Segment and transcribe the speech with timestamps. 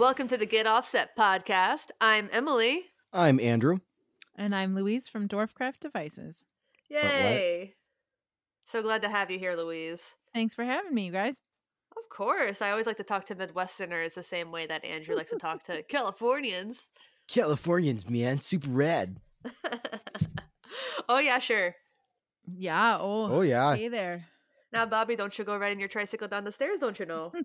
[0.00, 1.88] Welcome to the Get Offset podcast.
[2.00, 2.84] I'm Emily.
[3.12, 3.80] I'm Andrew.
[4.34, 6.42] And I'm Louise from Dwarfcraft Devices.
[6.88, 7.74] Yay.
[8.66, 10.00] So glad to have you here, Louise.
[10.32, 11.42] Thanks for having me, you guys.
[11.98, 12.62] Of course.
[12.62, 15.64] I always like to talk to Midwesterners the same way that Andrew likes to talk
[15.64, 16.88] to Californians.
[17.28, 19.18] Californians, man, super rad.
[21.10, 21.74] oh, yeah, sure.
[22.46, 22.96] Yeah.
[22.98, 23.76] Oh, Oh yeah.
[23.76, 24.24] Hey there.
[24.72, 27.32] Now, Bobby, don't you go riding your tricycle down the stairs, don't you know?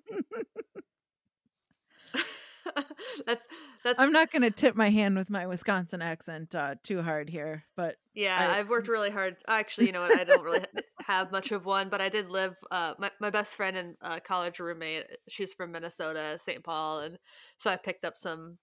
[3.26, 3.44] that's
[3.84, 7.30] that's I'm not going to tip my hand with my Wisconsin accent uh, too hard
[7.30, 9.38] here, but Yeah, I- I've worked really hard.
[9.48, 10.14] Actually, you know what?
[10.14, 10.66] I don't really
[11.02, 12.56] have much of one, but I did live.
[12.72, 16.64] Uh, my my best friend and uh, college roommate, she's from Minnesota, St.
[16.64, 17.18] Paul, and
[17.60, 18.58] so I picked up some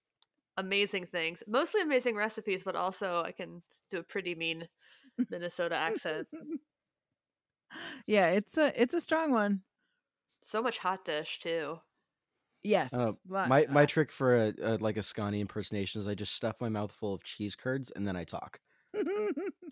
[0.57, 4.67] amazing things, mostly amazing recipes, but also I can do a pretty mean
[5.29, 6.27] Minnesota accent.
[8.07, 9.61] yeah, it's a it's a strong one.
[10.41, 11.79] So much hot dish too.
[12.63, 12.93] Yes.
[12.93, 16.15] Uh, lot- My my uh, trick for a, a like a Scotty impersonation is I
[16.15, 18.59] just stuff my mouth full of cheese curds and then I talk.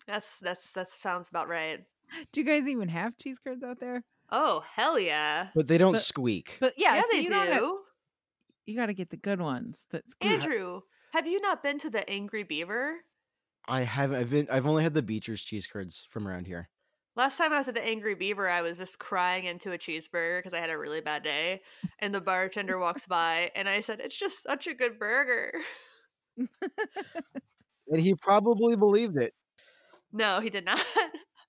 [0.07, 1.83] That's that's that sounds about right.
[2.31, 4.03] Do you guys even have cheese curds out there?
[4.29, 5.47] Oh hell yeah!
[5.55, 6.57] But they don't But- squeak.
[6.59, 7.33] But yeah, Yeah, so they you do.
[7.35, 7.63] don't have-
[8.65, 9.85] you got to get the good ones.
[9.91, 10.81] That's Andrew,
[11.13, 12.95] have you not been to the Angry Beaver?
[13.67, 14.17] I haven't.
[14.19, 14.47] I've been.
[14.51, 16.69] I've only had the Beecher's cheese curds from around here.
[17.15, 20.39] Last time I was at the Angry Beaver, I was just crying into a cheeseburger
[20.39, 21.61] because I had a really bad day.
[21.99, 25.53] And the bartender walks by, and I said, "It's just such a good burger."
[27.87, 29.33] And he probably believed it.
[30.13, 30.79] No, he did not.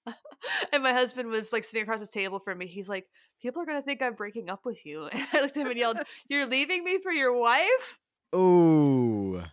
[0.72, 2.66] and my husband was like sitting across the table from me.
[2.66, 3.06] He's like,
[3.40, 5.78] "People are gonna think I'm breaking up with you." And I looked at him and
[5.78, 8.00] yelled, "You're leaving me for your wife?"
[8.32, 9.44] Oh,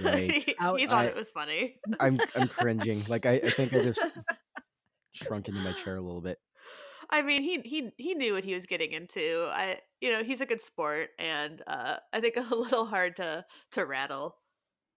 [0.00, 0.30] Yikes.
[0.30, 0.40] he,
[0.78, 1.78] he thought I- it was funny.
[2.00, 3.04] I'm I'm cringing.
[3.06, 4.00] Like I, I think I just
[5.18, 6.38] shrunk into my chair a little bit.
[7.10, 9.48] I mean, he he he knew what he was getting into.
[9.50, 13.44] I, you know, he's a good sport, and uh, I think a little hard to
[13.72, 14.36] to rattle.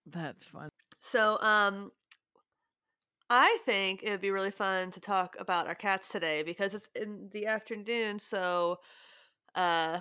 [0.06, 0.68] That's fun.
[1.00, 1.90] So, um,
[3.30, 6.88] I think it would be really fun to talk about our cats today because it's
[6.94, 8.18] in the afternoon.
[8.18, 8.78] So,
[9.54, 10.00] uh,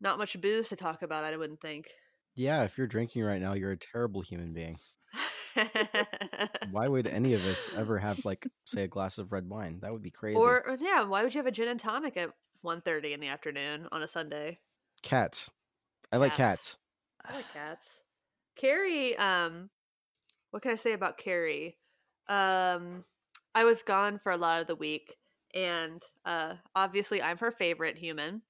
[0.00, 1.24] not much booze to talk about.
[1.24, 1.88] I wouldn't think.
[2.36, 4.76] Yeah, if you're drinking right now, you're a terrible human being.
[6.70, 9.78] Why would any of us ever have like say a glass of red wine?
[9.82, 10.38] That would be crazy.
[10.38, 12.30] or, or yeah, why would you have a gin and tonic at
[12.64, 14.58] 1.30 in the afternoon on a Sunday?
[15.02, 15.50] cats.
[16.12, 16.38] I like Cats.
[16.38, 16.78] cats.
[17.24, 17.86] I like cats.
[18.56, 19.70] Carrie, um,
[20.50, 21.76] what can I say about Carrie?
[22.28, 23.04] Um,
[23.54, 25.14] I was gone for a lot of the week,
[25.54, 28.42] and uh, obviously I'm her favorite human.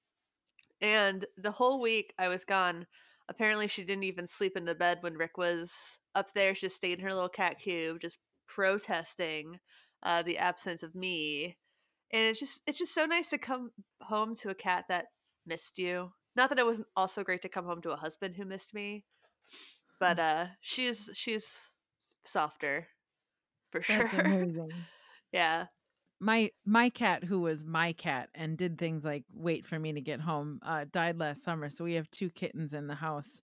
[0.81, 2.87] And the whole week I was gone,
[3.27, 6.55] apparently she didn't even sleep in the bed when Rick was up there.
[6.55, 9.59] She just stayed in her little cat cube, just protesting
[10.03, 11.57] uh, the absence of me.
[12.11, 13.71] And it's just it's just so nice to come
[14.01, 15.05] home to a cat that
[15.45, 16.11] missed you.
[16.35, 19.05] Not that it wasn't also great to come home to a husband who missed me,
[19.99, 21.67] but uh, she's she's
[22.25, 22.87] softer
[23.71, 24.21] for That's sure.
[24.21, 24.69] amazing.
[25.31, 25.65] yeah.
[26.19, 30.01] my my cat who was my cat and did things like wait for me to
[30.01, 33.41] get home uh died last summer so we have two kittens in the house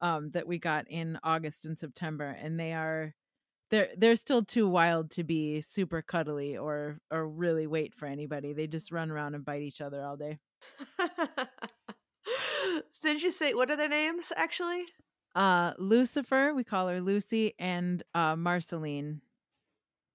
[0.00, 3.14] um that we got in august and september and they are
[3.70, 8.52] they're they're still too wild to be super cuddly or or really wait for anybody
[8.52, 10.38] they just run around and bite each other all day
[13.02, 14.84] Didn't you say what are their names actually?
[15.36, 19.20] uh lucifer we call her lucy and uh marceline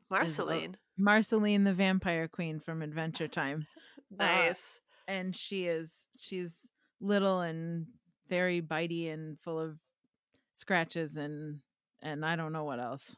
[0.10, 0.76] Marceline.
[0.98, 3.66] marceline the vampire queen from adventure time
[4.12, 4.80] Nice.
[5.08, 6.70] and she is she's
[7.00, 7.88] little and
[8.30, 9.78] very bitey and full of
[10.54, 11.60] scratches and
[12.02, 13.16] and I don't know what else.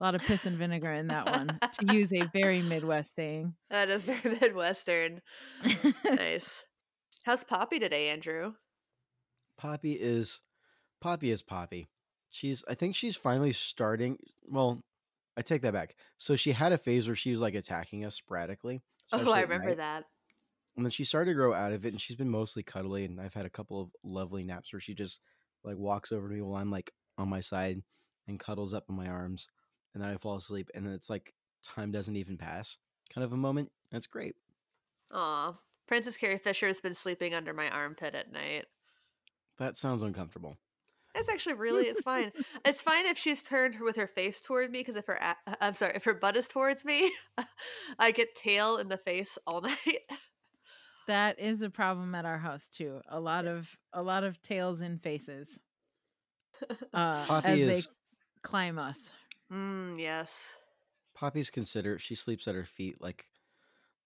[0.00, 3.54] A lot of piss and vinegar in that one, to use a very Midwest saying.
[3.70, 5.22] that is very Midwestern.
[6.04, 6.64] nice.
[7.22, 8.52] How's Poppy today, Andrew?
[9.56, 10.40] Poppy is
[11.00, 11.88] Poppy is Poppy.
[12.30, 14.18] She's I think she's finally starting
[14.48, 14.82] well,
[15.36, 15.94] I take that back.
[16.18, 18.82] So she had a phase where she was like attacking us sporadically.
[19.12, 20.04] Oh, especially I remember that.
[20.76, 23.20] And then she started to grow out of it and she's been mostly cuddly and
[23.20, 25.20] I've had a couple of lovely naps where she just
[25.64, 27.82] like walks over to me while I'm like on my side
[28.28, 29.48] and cuddles up in my arms
[29.94, 31.32] and then I fall asleep and then it's like
[31.64, 32.76] time doesn't even pass
[33.14, 33.70] kind of a moment.
[33.90, 34.34] That's great.
[35.12, 35.54] Aw.
[35.86, 38.66] Princess Carrie Fisher has been sleeping under my armpit at night.
[39.58, 40.56] That sounds uncomfortable.
[41.14, 42.30] It's actually really it's fine.
[42.64, 45.74] it's fine if she's turned with her face toward me because if her uh, I'm
[45.74, 47.10] sorry if her butt is towards me,
[47.98, 50.02] I get tail in the face all night.
[51.06, 53.00] That is a problem at our house too.
[53.08, 55.60] A lot of a lot of tails and faces.
[56.94, 57.90] Uh, Poppy as is they
[58.42, 59.12] climb us.
[59.52, 60.52] Mm, yes.
[61.14, 62.00] Poppy's considerate.
[62.00, 63.26] She sleeps at her feet like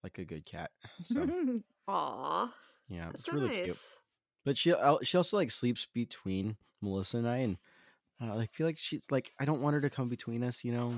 [0.03, 0.71] like a good cat.
[1.03, 1.25] So
[1.87, 2.53] Aw.
[2.89, 3.63] yeah, That's it's so really nice.
[3.63, 3.77] cute.
[4.43, 7.57] But she she also like sleeps between Melissa and I, and
[8.21, 10.73] uh, I feel like she's like I don't want her to come between us, you
[10.73, 10.93] know.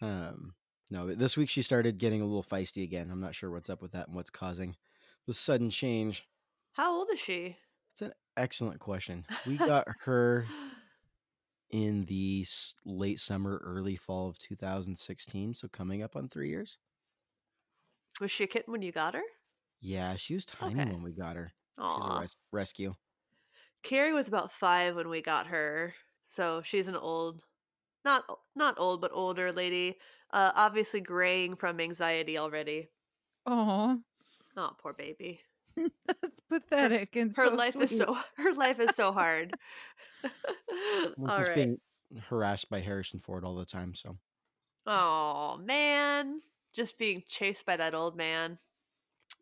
[0.00, 0.54] But um,
[0.94, 3.10] no, but this week she started getting a little feisty again.
[3.10, 4.76] I'm not sure what's up with that and what's causing
[5.26, 6.24] the sudden change.
[6.74, 7.56] How old is she?
[7.92, 9.26] It's an excellent question.
[9.44, 10.46] We got her
[11.70, 12.46] in the
[12.84, 16.78] late summer, early fall of 2016, so coming up on three years.
[18.20, 19.22] Was she a kitten when you got her?
[19.80, 20.92] Yeah, she was tiny Okay.
[20.92, 21.52] when we got her.
[21.76, 22.94] She's a res- rescue.
[23.82, 25.92] Carrie was about five when we got her,
[26.30, 27.42] so she's an old,
[28.04, 28.24] not
[28.54, 29.98] not old, but older lady.
[30.34, 32.90] Uh, obviously graying from anxiety already.
[33.46, 34.02] Oh,
[34.56, 35.44] Oh, poor baby.
[36.06, 39.56] that's pathetic and Her so life is so her life is so hard.
[41.16, 41.50] Well, all she's right.
[41.50, 41.80] being
[42.28, 44.18] harassed by Harrison Ford all the time, so
[44.86, 46.42] Oh man,
[46.72, 48.60] just being chased by that old man.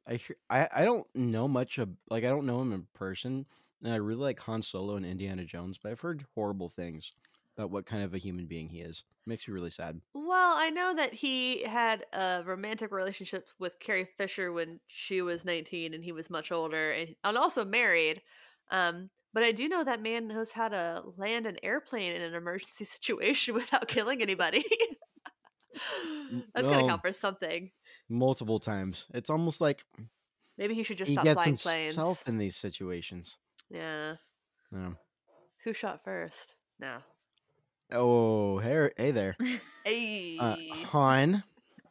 [0.06, 3.46] I I I don't know much of like I don't know him in person,
[3.82, 7.12] and I really like Han Solo and Indiana Jones, but I've heard horrible things
[7.56, 9.04] about what kind of a human being he is.
[9.26, 10.00] makes me really sad.
[10.14, 15.44] Well, I know that he had a romantic relationship with Carrie Fisher when she was
[15.44, 18.22] 19 and he was much older and, and also married.
[18.70, 22.34] Um, but I do know that man knows how to land an airplane in an
[22.34, 24.64] emergency situation without killing anybody.
[26.54, 27.70] That's going to well, count for something.
[28.08, 29.06] Multiple times.
[29.14, 29.84] It's almost like
[30.58, 31.94] Maybe he should just he stop gets flying planes.
[31.94, 33.38] himself in these situations.
[33.70, 34.16] Yeah.
[34.70, 34.90] Yeah.
[35.64, 36.54] Who shot first?
[36.78, 36.98] No.
[37.92, 39.36] Oh, hey, hey there,
[39.84, 40.36] Hey.
[40.38, 40.56] uh,
[40.86, 41.42] Han.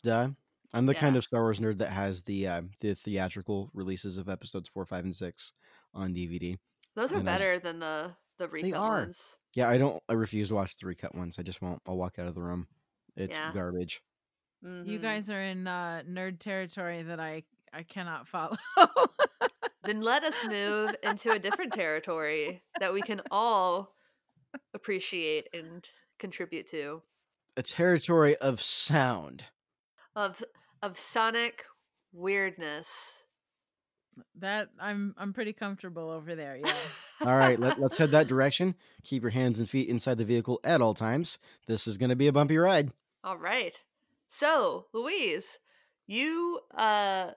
[0.03, 0.30] Duh.
[0.74, 4.30] I'm the kind of Star Wars nerd that has the uh, the theatrical releases of
[4.30, 5.51] episodes four, five, and six
[5.94, 6.57] on DVD.
[6.95, 8.89] Those are and I- better than the the recut are.
[9.00, 9.19] ones.
[9.53, 10.01] Yeah, I don't.
[10.07, 11.38] I refuse to watch the recut ones.
[11.38, 11.81] I just won't.
[11.86, 12.68] I'll walk out of the room.
[13.18, 13.51] It's Yeah.
[13.53, 14.01] garbage.
[14.63, 14.69] You
[15.00, 15.01] Mhm.
[15.01, 17.44] guys are in uh, nerd territory that I
[17.74, 18.56] I cannot follow.
[19.83, 23.94] then let us move into a different territory that we can all
[24.74, 25.88] appreciate and
[26.19, 27.01] contribute to
[27.57, 29.45] A territory of sound.
[30.15, 30.44] of
[30.81, 31.63] of sonic
[32.13, 32.88] weirdness.
[34.36, 36.57] that I'm I'm pretty comfortable over there.
[36.63, 36.74] Yeah.
[37.21, 38.74] All right, let, let's head that direction.
[39.03, 41.38] Keep your hands and feet inside the vehicle at all times.
[41.68, 42.92] This is going to be a bumpy ride.
[43.24, 43.80] all right.
[44.27, 45.59] So, Louise,
[46.07, 47.31] you uh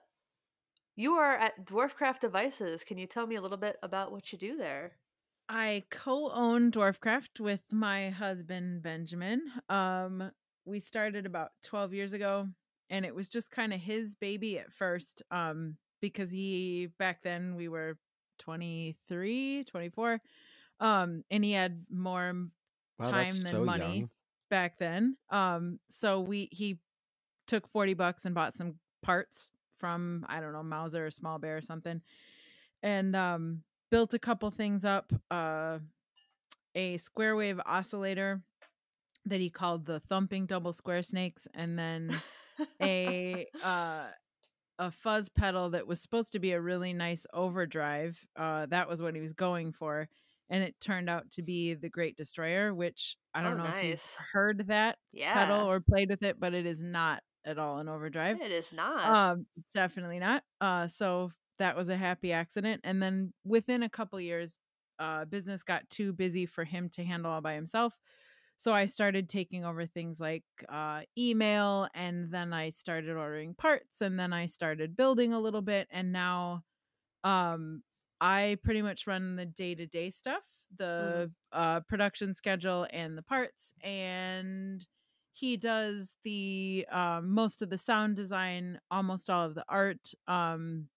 [0.95, 2.83] you are at Dwarfcraft Devices.
[2.83, 4.93] Can you tell me a little bit about what you do there?
[5.47, 9.51] I co-own Dwarfcraft with my husband Benjamin.
[9.69, 10.31] Um,
[10.65, 12.47] we started about 12 years ago,
[12.89, 15.21] and it was just kind of his baby at first.
[15.31, 17.97] Um, because he back then we were
[18.39, 20.19] 23, 24,
[20.79, 22.33] um, and he had more
[22.99, 24.09] Wow, time than so money young.
[24.49, 25.17] back then.
[25.29, 26.79] Um, so we he
[27.47, 31.57] took 40 bucks and bought some parts from I don't know Mouser or Small Bear
[31.57, 32.01] or something,
[32.83, 35.11] and um, built a couple things up.
[35.31, 35.79] Uh,
[36.75, 38.41] a square wave oscillator
[39.25, 42.15] that he called the thumping double square snakes, and then
[42.81, 44.05] a uh
[44.77, 48.19] a fuzz pedal that was supposed to be a really nice overdrive.
[48.35, 50.09] Uh, that was what he was going for,
[50.49, 53.85] and it turned out to be the Great Destroyer, which I don't Oh, know if
[53.85, 55.33] you've heard that yeah.
[55.33, 58.41] pedal or played with it, but it is not at all an overdrive.
[58.41, 59.05] it is not.
[59.09, 60.43] Um, definitely not.
[60.59, 62.81] Uh, so that was a happy accident.
[62.83, 64.57] And then within a couple years,
[64.99, 67.93] uh, business got too busy for him to handle all by himself.
[68.57, 74.01] So I started taking over things like uh, email, and then I started ordering parts,
[74.01, 76.63] and then I started building a little bit, and now
[77.25, 77.83] um,
[78.21, 80.43] I pretty much run the day to day stuff,
[80.77, 84.87] the uh, production schedule, and the parts, and
[85.33, 90.87] he does the um, most of the sound design, almost all of the art, um,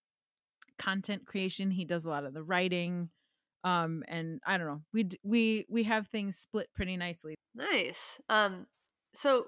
[0.78, 1.70] content creation.
[1.70, 3.10] He does a lot of the writing,
[3.64, 4.82] um, and I don't know.
[4.92, 7.34] We d- we we have things split pretty nicely.
[7.54, 8.20] nice.
[8.28, 8.66] Um
[9.14, 9.46] so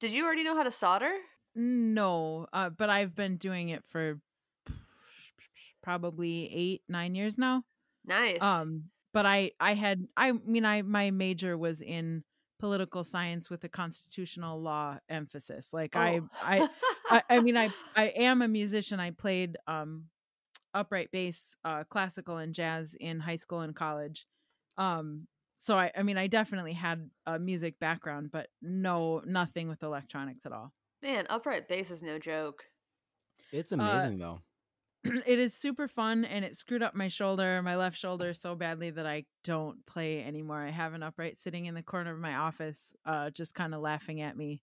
[0.00, 1.12] did you already know how to solder?
[1.54, 4.20] No, uh, but I've been doing it for
[5.82, 7.64] probably eight nine years now.
[8.04, 8.40] Nice.
[8.40, 12.24] Um, but I I had I mean I my major was in
[12.58, 15.72] political science with a constitutional law emphasis.
[15.72, 16.28] Like I Oh.
[16.42, 16.68] I
[17.10, 19.00] I, I mean, I I am a musician.
[19.00, 20.04] I played um,
[20.74, 24.26] upright bass, uh, classical, and jazz in high school and college.
[24.76, 29.82] Um, so I, I mean, I definitely had a music background, but no, nothing with
[29.82, 30.72] electronics at all.
[31.02, 32.64] Man, upright bass is no joke.
[33.52, 34.40] It's Uh, amazing though.
[35.26, 38.90] it is super fun, and it screwed up my shoulder, my left shoulder, so badly
[38.90, 40.60] that I don't play anymore.
[40.62, 43.80] I have an upright sitting in the corner of my office, uh, just kind of
[43.80, 44.60] laughing at me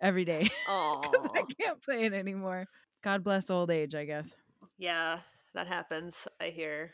[0.00, 1.00] every day Oh.
[1.02, 2.66] because I can't play it anymore.
[3.02, 4.36] God bless old age, I guess.
[4.78, 5.18] Yeah.
[5.54, 6.26] that happens.
[6.40, 6.90] I hear.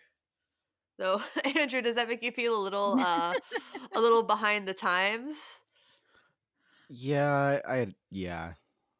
[0.98, 1.20] Though,
[1.56, 3.34] Andrew, does that make you feel a little, uh,
[3.94, 5.34] a little behind the times?
[6.88, 8.52] Yeah, I, I yeah.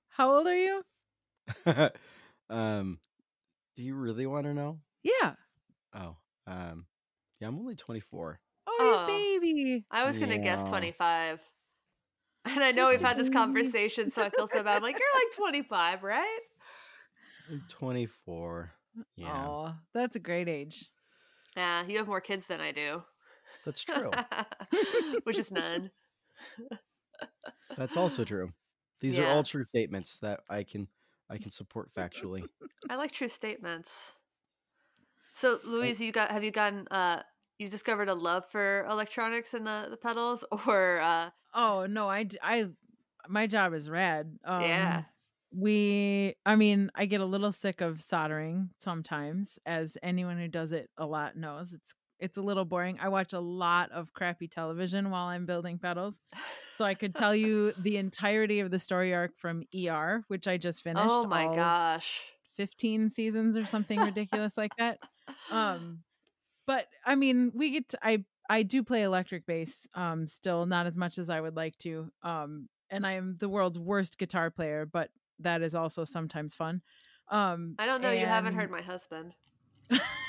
[0.08, 0.82] How old are you?
[2.50, 2.98] um,
[3.76, 4.80] do you really want to know?
[5.02, 5.36] Yeah.
[5.92, 6.16] Oh,
[6.46, 6.86] um,
[7.40, 8.40] yeah, I'm only 24.
[8.66, 9.04] Oh, Oh.
[9.06, 9.86] baby.
[9.90, 11.40] I was gonna guess 25.
[12.46, 14.76] And I know we've had this conversation, so I feel so bad.
[14.76, 16.40] I'm like, you're like 25, right?
[17.48, 18.72] I'm 24.
[19.16, 20.90] Yeah, Oh, that's a great age.
[21.56, 23.04] Yeah, you have more kids than I do.
[23.64, 24.18] that's true.
[25.24, 25.90] Which is none.
[27.76, 28.52] That's also true.
[29.00, 30.88] These are all true statements that I can
[31.30, 32.44] I can support factually.
[32.90, 34.12] I like true statements.
[35.34, 37.22] So, Louise, you got have you gotten uh
[37.58, 42.26] you discovered a love for electronics and the the pedals or uh Oh no, I
[42.42, 42.68] I
[43.28, 44.38] my job is rad.
[44.44, 45.02] Um, Yeah.
[45.56, 50.72] We I mean, I get a little sick of soldering sometimes as anyone who does
[50.72, 51.72] it a lot knows.
[51.72, 52.98] It's it's a little boring.
[53.02, 56.22] I watch a lot of crappy television while I'm building pedals.
[56.74, 60.56] So I could tell you the entirety of the story arc from ER, which I
[60.56, 61.06] just finished.
[61.06, 62.22] Oh my gosh.
[62.56, 64.98] 15 seasons or something ridiculous like that.
[65.50, 65.98] Um
[66.66, 70.86] but I mean, we get to, I I do play electric bass um still not
[70.86, 72.10] as much as I would like to.
[72.22, 76.80] Um and I am the world's worst guitar player, but that is also sometimes fun.
[77.28, 79.34] Um I don't know, you haven't heard my husband.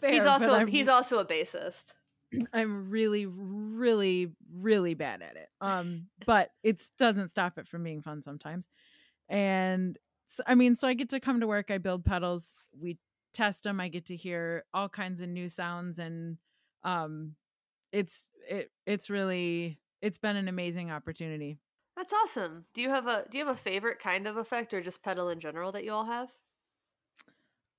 [0.00, 1.84] Fair, he's also I'm, he's also a bassist.
[2.52, 5.48] I'm really really really bad at it.
[5.60, 8.68] Um but it doesn't stop it from being fun sometimes.
[9.28, 12.98] And so, I mean, so I get to come to work, I build pedals, we
[13.32, 16.38] test them, I get to hear all kinds of new sounds and
[16.84, 17.34] um
[17.92, 21.58] it's it it's really it's been an amazing opportunity.
[21.96, 22.66] That's awesome.
[22.74, 25.28] Do you have a do you have a favorite kind of effect or just pedal
[25.28, 26.32] in general that you all have?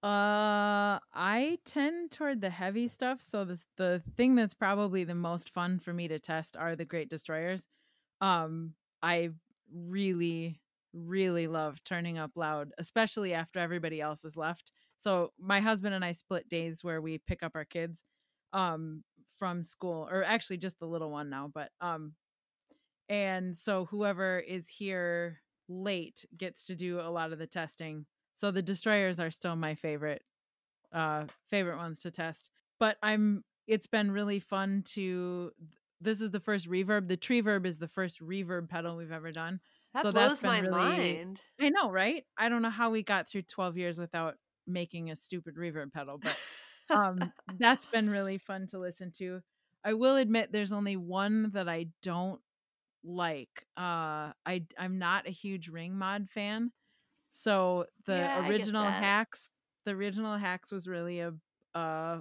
[0.04, 3.22] Uh, I tend toward the heavy stuff.
[3.22, 6.86] So the the thing that's probably the most fun for me to test are the
[6.86, 7.68] Great Destroyers.
[8.22, 9.32] Um, I
[9.74, 10.60] really,
[10.94, 14.72] really love turning up loud, especially after everybody else has left.
[14.98, 18.04] So my husband and I split days where we pick up our kids,
[18.54, 19.04] um,
[19.40, 22.14] from school, or actually just the little one now, but um,
[23.10, 28.06] and so whoever is here late gets to do a lot of the testing
[28.42, 30.24] so the destroyers are still my favorite
[30.92, 32.50] uh favorite ones to test.
[32.80, 35.52] But I'm it's been really fun to
[36.02, 37.08] this is the first reverb.
[37.08, 39.60] The tree verb is the first reverb pedal we've ever done.
[39.94, 41.42] That So blows that's my been really- mind.
[41.60, 42.26] I know, right?
[42.36, 46.18] I don't know how we got through 12 years without making a stupid reverb pedal,
[46.18, 46.36] but
[46.90, 47.20] um
[47.60, 49.42] that's been really fun to listen to.
[49.86, 52.42] I will admit there's only one that I don't
[53.04, 53.66] like.
[53.78, 56.72] Uh I I'm not a huge ring mod fan.
[57.34, 59.50] So the Yeah, original hacks,
[59.86, 61.34] the original hacks was really a
[61.74, 62.20] uh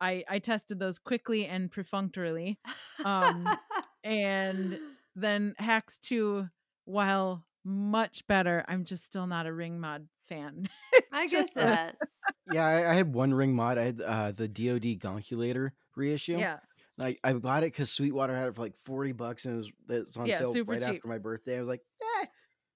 [0.00, 2.58] I I tested those quickly and perfunctorily.
[3.04, 3.48] Um,
[4.04, 4.78] And
[5.16, 6.46] then hacks 2
[6.84, 10.68] while much better, I'm just still not a ring mod fan.
[11.12, 11.96] I It's get just a- that.
[12.52, 13.78] yeah, I, I had one ring mod.
[13.78, 16.36] I had uh, the DoD Gonkulator reissue.
[16.36, 16.58] Yeah.
[17.00, 19.68] I, I bought it because Sweetwater had it for like 40 bucks and it was,
[19.88, 20.96] it was on Yeah, sale right cheap.
[20.96, 21.56] after my birthday.
[21.56, 21.82] I was like,
[22.20, 22.26] eh.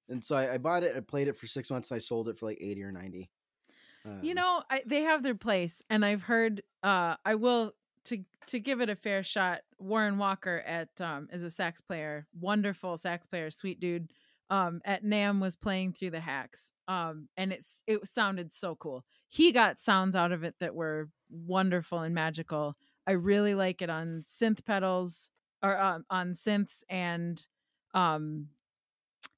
[0.09, 2.29] And so I, I bought it, I played it for six months, and I sold
[2.29, 3.31] it for like 80 or 90.
[4.23, 7.73] you Um, know I, they have their place and i've heard uh i will
[8.05, 12.27] to to give it a fair shot warren walker at um is a sax player
[12.39, 14.13] wonderful sax player sweet dude
[14.51, 19.05] um at NAMM was playing through the hacks um and it's it sounded so cool
[19.29, 23.91] he got sounds out of it that were wonderful and magical i really like it
[23.91, 25.31] on synth pedals
[25.63, 27.47] or um, on synths and
[27.95, 28.47] um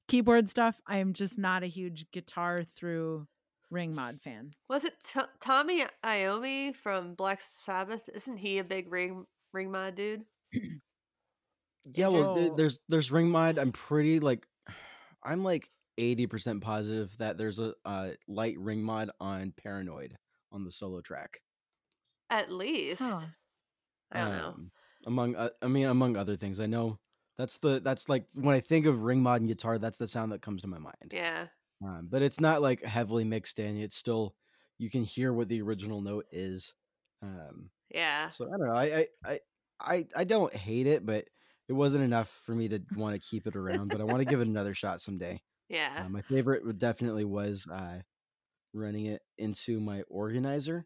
[0.07, 3.25] keyboard stuff i'm just not a huge guitar through
[3.69, 8.09] ring mod fan Was it T- Tommy Iommi from Black Sabbath?
[8.13, 10.23] Isn't he a big ring ring mod dude?
[11.93, 12.55] Yeah, well, Oh.
[12.55, 13.57] there's there's ring mod.
[13.57, 14.45] I'm pretty like,
[15.23, 15.69] I'm like
[15.99, 20.15] 80% positive that there's a uh, light ring mod on Paranoid
[20.51, 21.39] on the solo track.
[22.29, 23.01] At least.
[23.01, 23.21] Huh.
[24.11, 24.47] I don't know.
[24.47, 24.71] Um,
[25.07, 26.99] Among, uh, I mean, among other things, I know
[27.37, 30.31] that's the that's like when I think of ring mod and guitar, that's the sound
[30.31, 31.11] that comes to my mind.
[31.11, 31.47] Yeah.
[31.83, 33.77] Um, but it's not like heavily mixed in.
[33.77, 34.35] It's still
[34.77, 36.73] you can hear what the original note is.
[37.23, 38.29] Um, Yeah.
[38.29, 38.73] so I don't know.
[38.75, 39.39] I I I
[39.83, 41.25] I, I don't hate it, but
[41.67, 43.89] it wasn't enough for me to want to keep it around.
[43.89, 45.41] But I want to give it another shot someday.
[45.69, 46.03] Yeah.
[46.05, 48.01] Uh, my favorite would definitely was uh,
[48.73, 50.85] running it into my organizer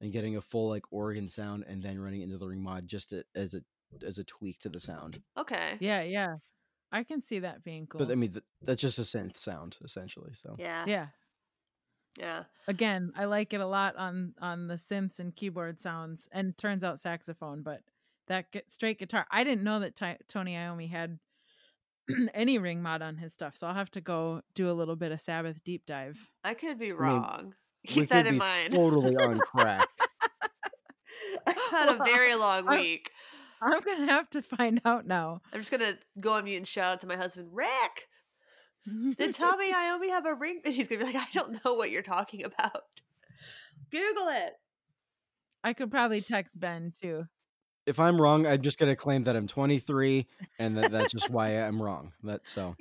[0.00, 2.86] and getting a full like organ sound, and then running it into the ring mod
[2.86, 3.62] just as a
[4.02, 5.20] as a tweak to the sound.
[5.38, 5.76] okay.
[5.80, 6.36] Yeah, yeah.
[6.92, 7.98] I can see that being cool.
[8.04, 10.32] But I mean, th- that's just a synth sound essentially.
[10.34, 10.84] So Yeah.
[10.86, 11.06] yeah.
[12.18, 12.44] Yeah.
[12.68, 16.84] Again, I like it a lot on on the synths and keyboard sounds, and turns
[16.84, 17.62] out saxophone.
[17.62, 17.80] But
[18.28, 21.18] that gu- straight guitar, I didn't know that Ty- Tony Iommi had
[22.34, 25.10] any ring mod on his stuff, so I'll have to go do a little bit
[25.10, 26.30] of Sabbath deep dive.
[26.44, 27.54] I could be mean, wrong.
[27.88, 28.72] we Keep that in be mind.
[28.74, 29.88] totally on crack.
[31.46, 33.10] I had a very long I- week.
[33.62, 35.40] I'm gonna have to find out now.
[35.52, 38.08] I'm just gonna go on mute and shout out to my husband, Rick.
[39.16, 40.60] Did Tommy Iommi have a ring?
[40.64, 42.82] And he's gonna be like, I don't know what you're talking about.
[43.90, 44.52] Google it.
[45.62, 47.24] I could probably text Ben too.
[47.86, 50.26] if I'm wrong, I'm just gonna claim that I'm 23,
[50.58, 52.12] and that that's just why I'm wrong.
[52.22, 52.76] That so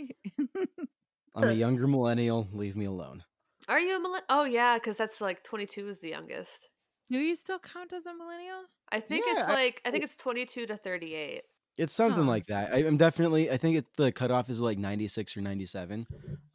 [1.36, 2.50] I'm a younger millennial.
[2.52, 3.24] Leave me alone.
[3.70, 4.26] Are you a millennial?
[4.30, 6.68] Oh yeah, because that's like 22 is the youngest.
[7.10, 8.66] Do you still count as a millennial?
[8.90, 11.44] I think Yeah, it's I- like I think it's 22 to 38.
[11.78, 12.30] It's something Huh.
[12.30, 12.72] like that.
[12.74, 13.50] I, I'm definitely.
[13.50, 16.06] I think it, the cutoff is like 96 or 97,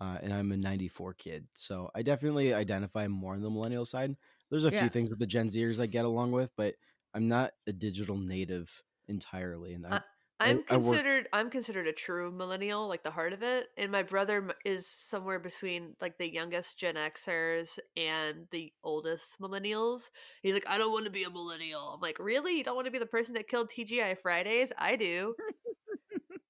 [0.00, 1.48] uh, and I'm a 94 kid.
[1.54, 4.14] So I definitely identify more on the millennial side.
[4.50, 4.80] There's a Yeah.
[4.80, 6.76] few things with the Gen Zers I get along with, but
[7.14, 8.70] I'm not a digital native
[9.08, 9.74] entirely.
[9.74, 10.00] And I, Uh,
[10.40, 13.68] I'm I considered I'm considered a true millennial, like the heart of it.
[13.76, 20.10] And my brother is somewhere between like the youngest Gen Xers and the oldest millennials.
[20.42, 21.92] He's like, I don't want to be a millennial.
[21.94, 22.56] I'm like, really?
[22.56, 24.72] You don't want to be the person that killed TGI Fridays?
[24.78, 25.34] I do.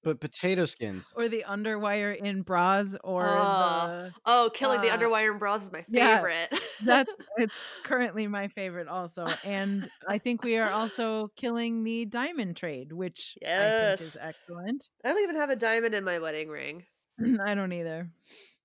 [0.02, 1.06] But potato skins.
[1.16, 5.64] Or the underwire in bras or Oh, the Oh, killing the Uh, underwire and bras
[5.64, 6.50] is my favorite.
[6.52, 9.34] yeah, that's it's currently my favorite also.
[9.42, 14.90] And I think we are also killing the diamond trade, which I think is excellent.
[15.04, 16.86] I don't even have a diamond in my wedding ring.
[17.46, 18.10] I don't either.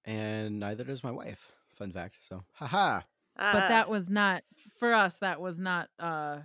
[0.05, 1.51] and neither does my wife.
[1.75, 2.19] Fun fact.
[2.21, 3.01] So, haha.
[3.51, 4.43] But Ah, that was not
[4.77, 6.41] for us that was not uh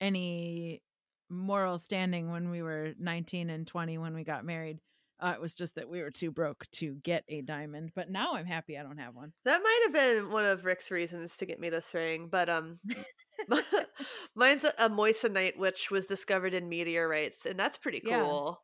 [0.00, 0.82] any
[1.30, 4.80] moral standing when we were 19 and 20 when we got married.
[5.20, 7.92] Uh, it was just that we were too broke to get a diamond.
[7.94, 9.32] But now I'm happy I don't have one.
[9.44, 12.78] That might have been one of Rick's reasons to get me this ring, but um
[14.34, 18.62] mine's a, a moissanite which was discovered in meteorites and that's pretty cool.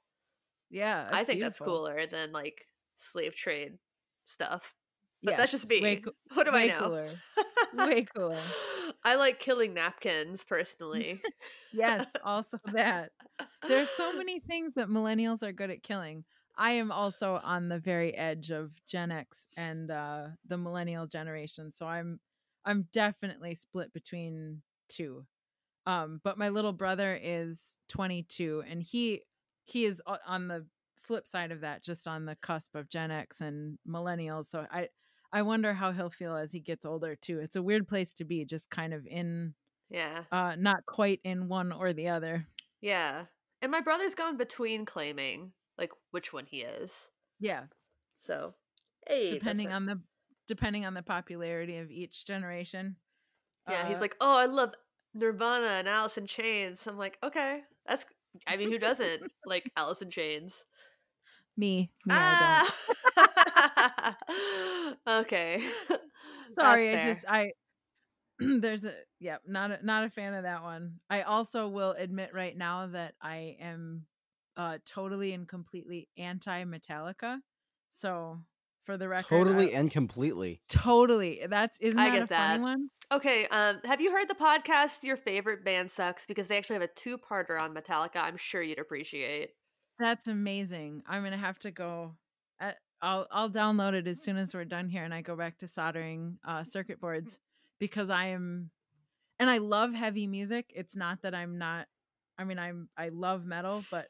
[0.71, 2.65] Yeah, I it's think that's cooler than like
[2.97, 3.75] slave trade
[4.25, 4.75] stuff.
[5.23, 5.81] But that's just me.
[5.81, 6.03] way
[6.35, 6.85] what do way I know?
[6.85, 7.09] cooler.
[7.87, 8.39] Way cooler.
[9.07, 11.23] I like killing napkins personally.
[11.73, 13.13] Yes, also that.
[13.69, 16.25] There's so many things that millennials are good at killing.
[16.59, 21.71] I am also on the very edge of Gen X and uh, the millennial generation,
[21.71, 22.19] so I'm
[22.65, 25.25] I'm definitely split between two.
[25.87, 29.23] Um, but my little brother is 22, and he
[29.67, 30.67] he is on the
[30.99, 34.47] flip side of that, just on the cusp of Gen X and millennials.
[34.47, 34.89] So I
[35.33, 37.41] I wonder how he'll feel as he gets older too.
[37.41, 39.55] It's a weird place to be, just kind of in
[39.89, 40.25] yeah.
[40.33, 42.49] uh not quite in one or the other.
[42.81, 43.27] Yeah.
[43.61, 47.09] And my brother's gone between claiming like which one he is.
[47.39, 47.67] Yeah,
[48.27, 48.55] So,
[49.07, 50.01] hey, depending on the
[50.47, 52.97] depending on the popularity of each generation.
[53.67, 54.75] Yeah, he's Uh, like, "Oh, I love
[55.15, 58.07] Nirvana and Alice in Chains." I'm like, "Okay, that's.
[58.47, 60.55] I mean, who doesn't like Alice in Chains?"
[61.57, 62.75] me, me, I Ah!
[65.09, 65.63] okay.
[66.55, 67.15] Sorry, I That's fair.
[67.15, 67.53] just I
[68.61, 71.01] there's a yeah, not a, not a fan of that one.
[71.11, 74.07] I also will admit right now that I am
[74.57, 77.39] uh totally and completely anti Metallica.
[77.91, 78.41] So
[78.85, 80.63] for the record, Totally I- and completely.
[80.69, 81.43] totally.
[81.49, 82.61] That's isn't I that get a funny that.
[82.61, 82.91] one?
[83.13, 86.27] Okay, um, have you heard the podcast "Your Favorite Band Sucks"?
[86.27, 88.17] Because they actually have a two-parter on Metallica.
[88.17, 89.51] I'm sure you'd appreciate.
[89.99, 91.03] That's amazing.
[91.07, 92.17] I'm gonna have to go.
[92.61, 92.73] uh,
[93.03, 95.69] I'll I'll download it as soon as we're done here, and I go back to
[95.69, 97.39] soldering uh, circuit boards
[97.79, 98.71] because I am,
[99.39, 100.73] and I love heavy music.
[100.75, 101.87] It's not that I'm not.
[102.39, 104.09] I mean, I'm I love metal, but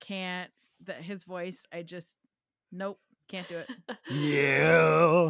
[0.00, 0.50] can't
[0.84, 1.66] that his voice.
[1.72, 2.16] I just
[2.70, 2.98] nope,
[3.28, 3.70] can't do it.
[4.10, 5.28] Yeah.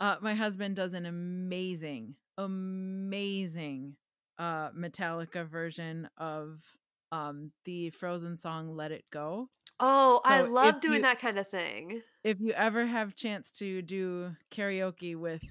[0.00, 3.96] Uh, my husband does an amazing, amazing
[4.38, 6.62] uh, Metallica version of
[7.12, 9.48] um, the Frozen song "Let It Go."
[9.80, 12.02] Oh, I love doing you- that kind of thing.
[12.24, 15.42] if you ever have chance to do karaoke with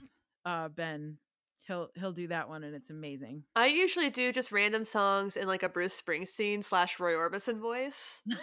[0.45, 1.17] uh Ben,
[1.61, 3.43] he'll he'll do that one and it's amazing.
[3.55, 8.19] I usually do just random songs in like a Bruce Springsteen slash Roy Orbison voice.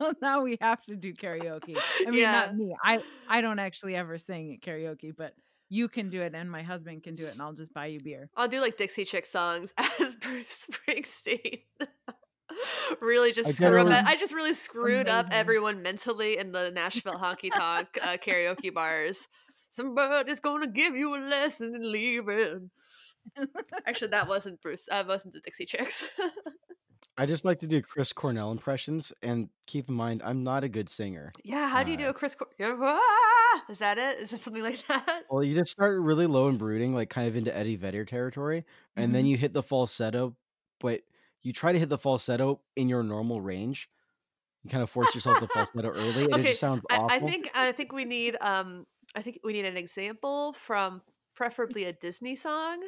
[0.00, 1.76] well, now we have to do karaoke.
[2.06, 2.32] I mean, Yeah.
[2.32, 2.74] not me.
[2.82, 5.34] I I don't actually ever sing at karaoke, but
[5.70, 8.00] you can do it and my husband can do it and I'll just buy you
[8.00, 8.28] beer.
[8.36, 11.62] I'll do like Dixie Chick songs as Bruce Springsteen.
[13.00, 14.04] really just I screw up.
[14.06, 19.28] I just really screwed up everyone mentally in the Nashville honky tonk uh, karaoke bars.
[19.70, 22.70] Somebody's gonna give you a lesson and leave leaving.
[23.86, 24.86] Actually, that wasn't Bruce.
[24.90, 26.04] That wasn't the Dixie Chicks.
[27.20, 30.68] I just like to do Chris Cornell impressions, and keep in mind, I'm not a
[30.68, 31.32] good singer.
[31.44, 32.34] Yeah, how do you do Uh, a Chris?
[32.34, 34.18] Cor- "Ah!" Is that it?
[34.20, 35.24] Is it something like that?
[35.28, 38.64] Well, you just start really low and brooding, like kind of into Eddie Vedder territory,
[38.96, 39.28] and then Mhm.
[39.28, 40.36] you hit the falsetto,
[40.80, 41.02] but
[41.42, 43.90] you try to hit the falsetto in your normal range.
[44.62, 47.08] You kind of force yourself to falsetto early, and it just sounds awful.
[47.10, 51.02] I think I think we need um I think we need an example from
[51.34, 52.82] preferably a Disney song.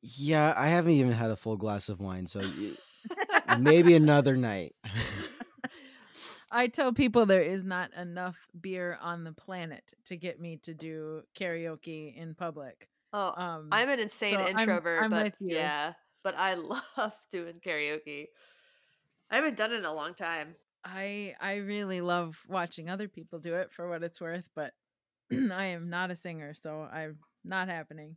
[0.00, 2.40] Yeah, I haven't even had a full glass of wine, so
[3.58, 4.74] maybe another night.
[6.50, 10.74] I tell people there is not enough beer on the planet to get me to
[10.74, 12.88] do karaoke in public.
[13.14, 15.56] Oh, Um, I'm an insane so I'm- introvert, I'm but with you.
[15.56, 16.54] yeah, but I
[16.96, 18.26] love doing karaoke.
[19.30, 20.54] I haven't done it in a long time.
[20.84, 24.74] I I really love watching other people do it for what it's worth, but
[25.32, 28.16] I am not a singer, so I'm not happening.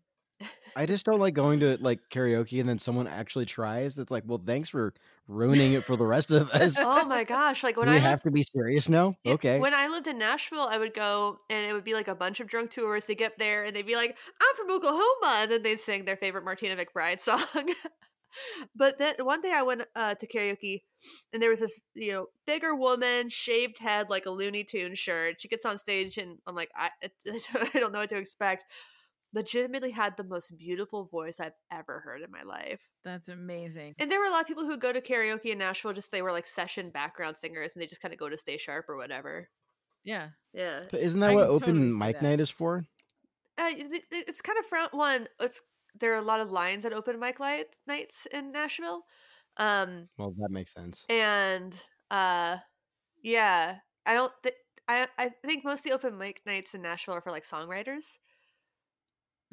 [0.76, 3.96] I just don't like going to like karaoke and then someone actually tries.
[3.96, 4.94] That's like, well, thanks for
[5.28, 6.76] ruining it for the rest of us.
[6.80, 7.64] oh my gosh!
[7.64, 9.16] Like when we I have lived, to be serious now.
[9.24, 9.60] yeah, Okay.
[9.60, 12.40] when I lived in Nashville, I would go and it would be like a bunch
[12.42, 13.08] of drunk tourists.
[13.08, 16.18] They get there and they'd be like, "I'm from Oklahoma," and then they'd sing their
[16.18, 17.44] favorite Martina McBride song.
[18.76, 20.82] but then one day I went uh, to karaoke,
[21.32, 25.40] and there was this you know bigger woman, shaved head, like a Looney Tune shirt.
[25.40, 26.90] She gets on stage, and I'm like, I
[27.28, 28.66] I don't know what to expect.
[29.36, 32.82] Legitimately had the most beautiful voice I've ever heard in my life.
[33.04, 33.94] That's amazing.
[34.00, 36.22] And there were a lot of people who go to karaoke in Nashville, just they
[36.24, 38.96] were like session background singers and they just kind of go to stay sharp or
[38.98, 39.50] whatever.
[40.04, 40.30] Yeah.
[40.54, 40.84] Yeah.
[40.90, 42.86] But isn't that I what open totally mic night is for?
[43.58, 45.28] Uh, it- it- it's kind of front one.
[45.40, 45.62] It's
[46.00, 49.04] there are a lot of lines at open mic light nights in Nashville.
[49.58, 51.06] Um Well, that makes sense.
[51.10, 51.76] and
[52.12, 52.58] uh
[53.24, 54.56] yeah, I don't th-
[54.88, 58.18] I I think most of the open mic nights in Nashville are for like songwriters,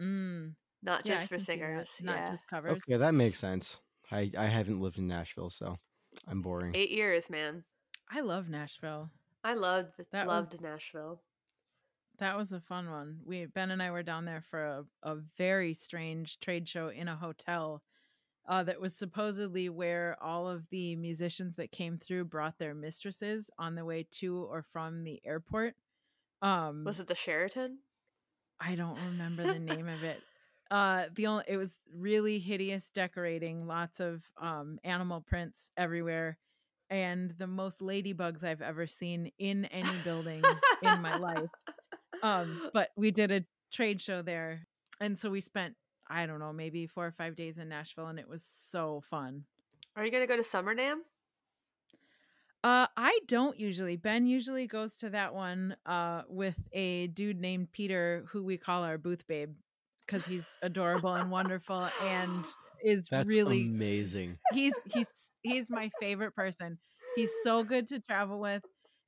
[0.00, 0.54] Mm.
[0.82, 1.90] not just I for can see that, singers.
[2.02, 2.30] not yeah.
[2.32, 2.82] just covers.
[2.88, 3.78] Okay, that makes sense.
[4.10, 5.78] I I haven't lived in Nashville, so
[6.26, 6.74] I'm boring.
[6.74, 7.64] 8 years, man.
[8.10, 9.10] I love Nashville.
[9.44, 11.22] I loved That was- loved Nashville.
[12.18, 13.20] That was a fun one.
[13.24, 17.08] We Ben and I were down there for a, a very strange trade show in
[17.08, 17.82] a hotel
[18.48, 23.50] uh, that was supposedly where all of the musicians that came through brought their mistresses
[23.58, 25.74] on the way to or from the airport.
[26.42, 27.78] Um, Was it the Sheraton?
[28.64, 30.22] I don't remember the name of it.
[30.70, 36.38] Uh, the only it was really hideous decorating, lots of um animal prints everywhere,
[36.88, 40.42] and the most ladybugs I've ever seen in any building
[40.80, 41.50] in my life.
[42.22, 44.66] Um, but we did a trade show there,
[44.98, 45.74] and so we spent
[46.08, 49.44] I don't know maybe four or five days in Nashville, and it was so fun.
[49.94, 51.00] Are you gonna go to Summer NAMM?
[52.64, 53.96] Uh, I don't usually.
[53.96, 58.84] Ben usually goes to that one uh with a dude named Peter who we call
[58.84, 59.52] our booth babe
[60.06, 62.46] because he's adorable and wonderful and
[62.84, 64.38] is That's really amazing.
[64.52, 66.78] he's he's he's my favorite person.
[67.16, 68.62] He's so good to travel with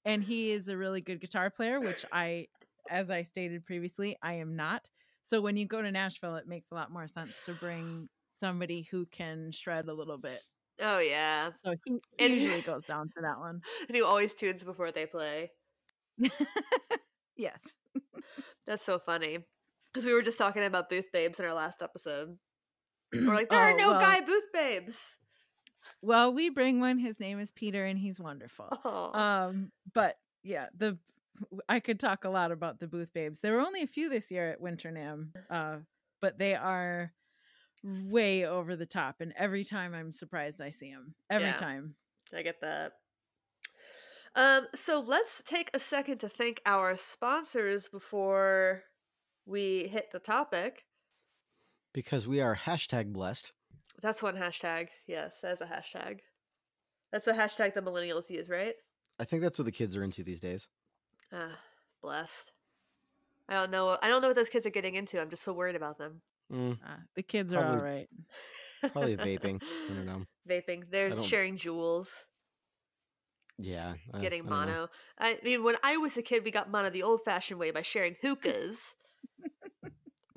[0.04, 2.48] and he is a really good guitar player which I
[2.90, 4.90] as I stated previously, I am not.
[5.22, 8.86] So when you go to Nashville it makes a lot more sense to bring somebody
[8.90, 10.40] who can shred a little bit.
[10.80, 11.50] Oh yeah.
[11.64, 13.60] So he And- usually goes down for that one.
[13.88, 15.50] And he always tunes before they play.
[17.36, 17.60] yes.
[18.66, 19.38] That's so funny.
[19.92, 22.36] Because we were just talking about booth babes in our last episode.
[23.12, 25.16] We're like, there are Oh, no well- guy booth babes.
[26.00, 26.98] Well, we bring one.
[26.98, 28.68] His name is Peter, and he's wonderful.
[29.12, 30.96] Um, but yeah, the
[31.68, 33.40] I could talk a lot about the booth babes.
[33.40, 35.76] There were only a few this year at Winter NAMM, uh,
[36.22, 37.12] but they are
[37.84, 39.20] way over the top.
[39.20, 41.14] And every time I'm surprised I see them.
[41.30, 41.56] Every Yeah.
[41.56, 41.94] time.
[42.32, 42.92] I get that.
[44.34, 48.82] Um, so let's take a second to thank our sponsors before
[49.46, 50.86] we hit the topic.
[51.92, 53.52] Because we are hashtag blessed.
[54.02, 54.88] That's one hashtag.
[55.06, 56.20] Yes, that's a hashtag.
[57.12, 58.74] That's the hashtag the millennials use, right?
[59.20, 60.68] I think that's what the kids are into these days.
[61.32, 61.60] Ah,
[62.02, 62.50] blessed.
[63.48, 63.96] I don't know.
[64.02, 65.20] I don't know what those kids are getting into.
[65.20, 66.22] I'm just so worried about them.
[66.54, 68.08] Mm, Uh, the kids are all right.
[68.92, 69.62] Probably- vaping.
[69.62, 70.24] I don't know.
[70.48, 70.88] Vaping.
[70.88, 72.08] They're sharing Juuls,
[73.58, 73.94] Yeah.
[74.12, 74.88] uh, getting I mono.
[75.18, 78.16] I mean, when I was a kid, we got mono the old-fashioned way by sharing
[78.22, 78.94] hookahs.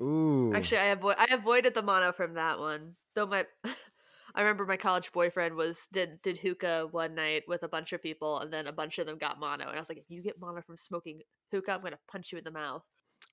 [0.00, 0.52] Ooh.
[0.54, 2.94] Actually, I avo- I avoided the mono from that one.
[3.14, 3.46] Though my,
[4.34, 8.00] I remember my college boyfriend was did did hookah one night with a bunch of
[8.02, 10.22] people, and then a bunch of them got mono, and I was like, if you
[10.22, 11.20] get mono from smoking
[11.52, 12.82] hookah, I'm gonna punch you in the mouth.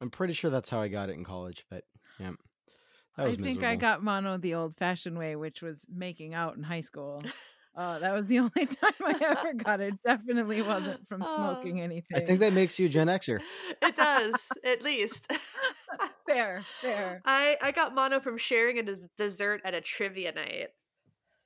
[0.02, 1.84] I'm pretty sure that's how I got it in college, but
[2.20, 2.32] yeah.
[3.18, 6.58] That I was think I got mono the old fashioned way, which was making out
[6.58, 7.22] in high school.
[7.78, 10.02] Uh, that was the only time I ever got it.
[10.02, 11.84] Definitely wasn't from smoking Oh.
[11.84, 12.16] anything.
[12.16, 13.42] I think that makes you Gen Xer.
[13.82, 15.30] It does, at least.
[16.26, 17.22] fair, fair.
[17.26, 20.70] I I got mono from sharing a dessert at a trivia night.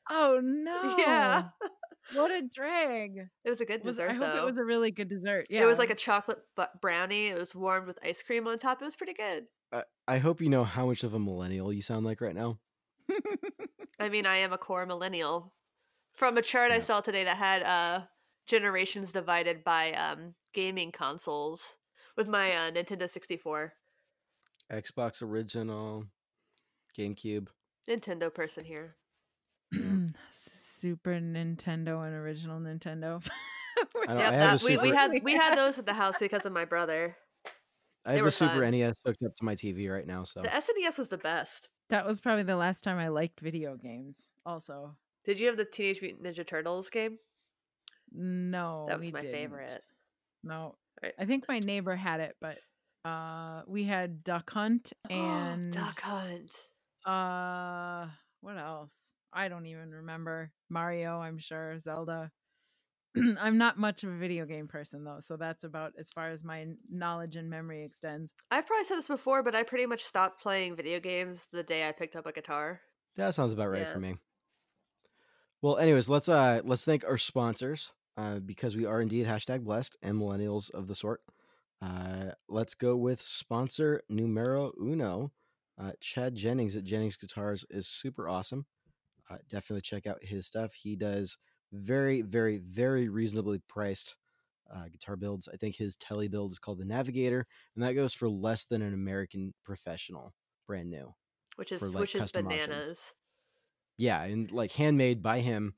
[0.08, 0.96] Oh no!
[1.00, 1.50] Yeah.
[2.14, 3.18] What a drag.
[3.44, 4.42] It was a good Was, dessert I hope though.
[4.42, 5.46] it was a really good dessert.
[5.50, 5.62] Yeah.
[5.62, 7.28] It was like a chocolate bu- brownie.
[7.28, 8.82] It was warmed with ice cream on top.
[8.82, 9.46] It was pretty good.
[9.72, 12.60] I, I hope you know how much of a millennial you sound like right now.
[14.00, 15.54] I mean, I am a core millennial.
[16.14, 18.06] From a chart I saw today that had uh
[18.48, 21.76] generations divided by um gaming consoles
[22.18, 23.74] with my uh, Nintendo 64.
[24.72, 26.06] Xbox original,
[26.98, 27.48] GameCube.
[27.88, 28.96] Nintendo person here.
[30.80, 33.22] Super Nintendo and original Nintendo.
[34.08, 35.94] I know, Yep, I have that- a we, we had we had those at the
[35.94, 37.16] house because of my brother.
[38.06, 38.72] I They have were a Super fun.
[38.72, 41.70] NES hooked up to my TV right now, so The SNES was the best.
[41.90, 44.32] that was probably the last time I liked video games.
[44.46, 47.18] Also, Did you have the Teenage Mutant Ninja Turtles game?
[48.12, 49.34] no, that was my didn't.
[49.36, 49.84] favorite.
[50.44, 51.14] No, Right.
[51.20, 52.58] I think my neighbor had it, but
[53.06, 56.52] uh, we had Duck Hunt and Duck Hunt.
[57.06, 58.08] uh,
[58.42, 58.94] what else?
[59.34, 60.52] I don't even remember.
[60.70, 61.80] Mario, I'm sure.
[61.80, 62.32] Zelda.
[63.40, 66.44] I'm not much of a video game person though, so that's about as far as
[66.44, 68.34] my knowledge and memory extends.
[68.52, 71.88] I've probably said this before, but I pretty much stopped playing video games the day
[71.88, 72.82] I picked up a guitar.
[73.16, 73.94] that sounds about right Yeah.
[73.94, 74.16] for me.
[75.62, 79.98] Well, anyways, let's uh let's thank our sponsors uh, because we are indeed hashtag blessed
[80.02, 81.22] and millennials of the sort.
[81.82, 85.32] Uh, let's go with sponsor numero uno.
[85.82, 88.66] Uh, Chad Jennings at Jennings Guitars is super awesome.
[89.30, 90.74] Uh, definitely check out his stuff.
[90.74, 91.38] He does
[91.72, 94.16] very, very, very reasonably priced
[94.74, 95.48] uh, guitar builds.
[95.52, 98.82] I think his telly build is called the Navigator, and that goes for less than
[98.82, 100.34] an American professional,
[100.68, 101.14] brand new.
[101.56, 102.68] Which is like, which is custom options.
[102.68, 103.14] bananas.
[103.98, 105.74] Yeah, and like handmade by him.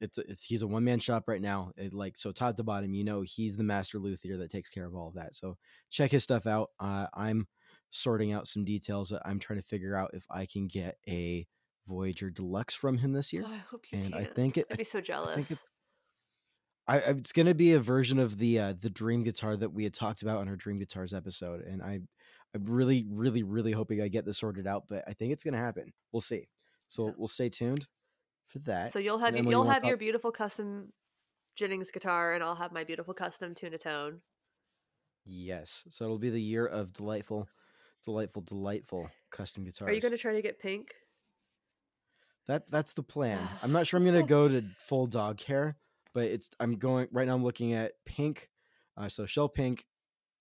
[0.00, 1.72] It's, it's he's a one man shop right now.
[1.76, 4.86] It, like so, top to bottom, you know, he's the master luthier that takes care
[4.86, 5.34] of all of that.
[5.34, 5.56] So
[5.90, 6.70] check his stuff out.
[6.80, 7.46] Uh, I'm
[7.90, 9.12] sorting out some details.
[9.24, 11.46] I'm trying to figure out if I can get a
[11.86, 13.44] Voyager Deluxe from him this year.
[13.46, 14.20] Oh, I hope you and can.
[14.20, 14.66] I think it.
[14.70, 15.32] I'd be so jealous.
[15.32, 15.70] I think it's.
[16.88, 19.94] I, it's gonna be a version of the uh, the Dream Guitar that we had
[19.94, 22.00] talked about on our Dream Guitars episode, and I,
[22.54, 24.84] I'm really, really, really hoping I get this sorted out.
[24.88, 25.92] But I think it's gonna happen.
[26.12, 26.48] We'll see.
[26.88, 27.12] So Yeah.
[27.16, 27.86] we'll stay tuned
[28.48, 28.90] for that.
[28.92, 30.92] so you'll have And your, Emily, you you'll have your beautiful custom
[31.56, 34.20] Jennings guitar, and I'll have my beautiful custom tune a tone.
[35.24, 35.84] Yes.
[35.88, 37.48] So it'll be the year of delightful,
[38.04, 39.88] delightful, delightful custom guitars.
[39.88, 40.88] Are you going to try to get pink?
[42.48, 43.40] That that's the plan.
[43.62, 45.76] I'm not sure I'm gonna go to full dog hair,
[46.12, 47.34] but it's I'm going right now.
[47.34, 48.50] I'm looking at pink,
[48.96, 49.86] uh, so shell pink,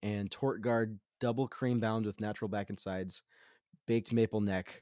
[0.01, 3.23] and tort guard double cream bound with natural back and sides,
[3.85, 4.81] baked maple neck,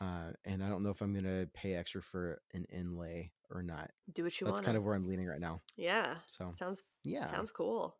[0.00, 3.90] uh, and I don't know if I'm gonna pay extra for an inlay or not.
[4.12, 4.56] Do what you want.
[4.56, 5.60] That's kind of where I'm leaning right now.
[5.76, 6.14] yeah.
[6.26, 7.30] So Sounds yeah.
[7.30, 7.96] sounds cool.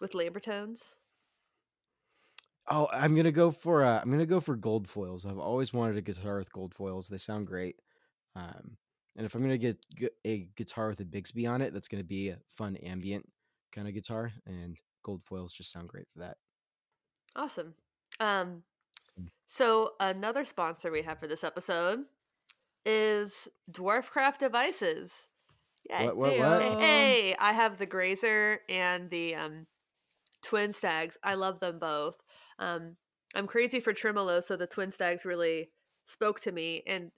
[0.00, 0.94] With labor tones.
[2.70, 5.26] Oh, I'm gonna go for uh, I'm gonna go for gold foils.
[5.26, 7.08] I've always wanted a guitar with gold foils.
[7.08, 7.76] They sound great.
[8.36, 8.76] Um,
[9.16, 9.78] and if I'm gonna get
[10.24, 13.28] a guitar with a Bigsby on it, that's gonna be a fun ambient
[13.72, 16.36] kind of guitar, and gold foils just sound great for that.
[17.34, 17.74] Awesome.
[18.20, 18.62] Um
[19.16, 22.04] So- so another sponsor we have for this episode
[22.86, 25.26] is Dwarfcraft Devices.
[25.90, 26.06] Yay.
[26.06, 26.16] What?
[26.16, 26.38] What?
[26.38, 26.80] What?
[26.80, 29.66] Hey, I have the Grazer and the um,
[30.42, 31.18] Twin Stags.
[31.22, 32.21] I love them both.
[32.62, 32.96] Um,
[33.34, 35.70] I'm crazy for tremolo, so the Twin Stags really
[36.06, 36.82] spoke to me.
[36.86, 37.10] And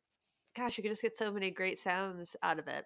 [0.57, 2.85] gosh, you could just get so many great sounds out of it.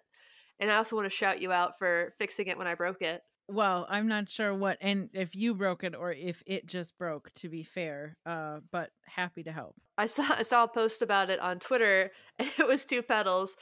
[0.59, 3.21] And I also want to shout you out for fixing it when I broke it.
[3.47, 7.33] Well, I'm not sure what and if you broke it or if it just broke.
[7.35, 9.73] To be fair, uh, but happy to help.
[9.97, 13.55] I saw I saw a post about it on Twitter, and it was two pedals,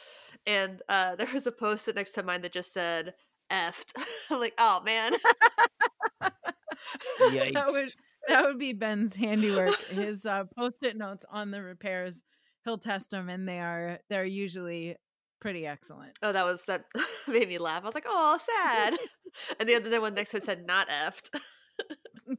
[0.46, 3.14] and uh, there was a post next to mine that just said
[3.50, 3.94] "effed."
[4.30, 5.14] I'm like, oh man.
[6.22, 7.94] that would
[8.28, 9.78] that would be Ben's handiwork.
[9.90, 12.22] His uh, post-it notes on the repairs.
[12.66, 14.96] He'll test them, and they are they're usually
[15.40, 16.18] pretty excellent.
[16.22, 16.86] Oh, that was that
[17.28, 17.84] made me laugh.
[17.84, 18.98] I was like, "Oh, sad."
[19.60, 21.30] and the other one next to it said "not effed."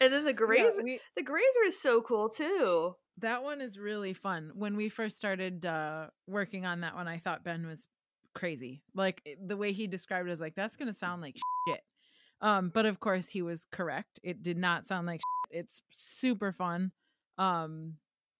[0.00, 2.94] and then the Yeah, grazer, we- the grazer is so cool too.
[3.18, 4.50] that one is really fun.
[4.54, 7.86] When we first started uh, working on that one, I thought Ben was
[8.34, 8.82] crazy.
[8.94, 11.36] Like the way he described it is like that's going to sound like
[11.68, 11.80] shit.
[12.40, 14.20] Um, but of course he was correct.
[14.22, 15.24] It did not sound like shit.
[15.60, 16.92] It's super fun.
[17.38, 17.94] Um,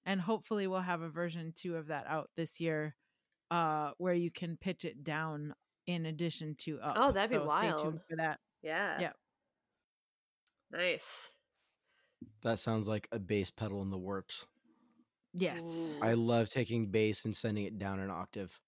[0.05, 2.95] and hopefully we'll have a version 2 of that out this year
[3.51, 5.55] uh where you can pitch it down
[5.87, 6.93] in addition to up.
[6.97, 8.39] Oh, that'd be So Stay tuned for that.
[8.63, 9.01] Yeah.
[9.01, 9.13] Yeah.
[10.71, 11.31] Nice.
[12.43, 14.47] That sounds like a bass pedal in the works.
[15.33, 15.63] Yes.
[15.65, 16.03] Ooh.
[16.03, 18.59] I love taking bass and sending it down an octave.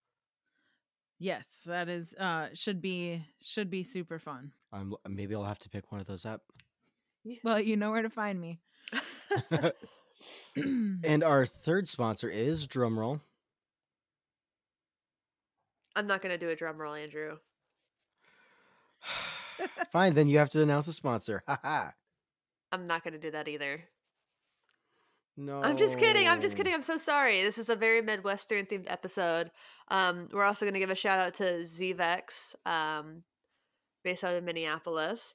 [1.21, 4.53] Yes, that is uh should be should be super fun.
[4.73, 6.43] I'm maybe I'll have to pick one of those up.
[7.45, 8.61] Well, you know where to find me.
[10.57, 13.21] and our third sponsor is drumroll
[15.97, 17.37] I'm not gonna do a drum roll, Andrew.
[19.93, 21.43] Fine, then you have to announce the sponsor.
[21.47, 21.93] Ha ha.
[22.73, 23.83] I'm not gonna do that either.
[25.41, 25.63] No.
[25.63, 26.29] I'm just kidding.
[26.29, 26.75] I'm just kidding.
[26.75, 27.43] I'm so sorry.
[27.43, 29.51] This is a very Midwestern themed episode.
[29.89, 33.23] Um, we're also going to give a shout out to Zvex, um,
[34.05, 35.35] based out of Minneapolis,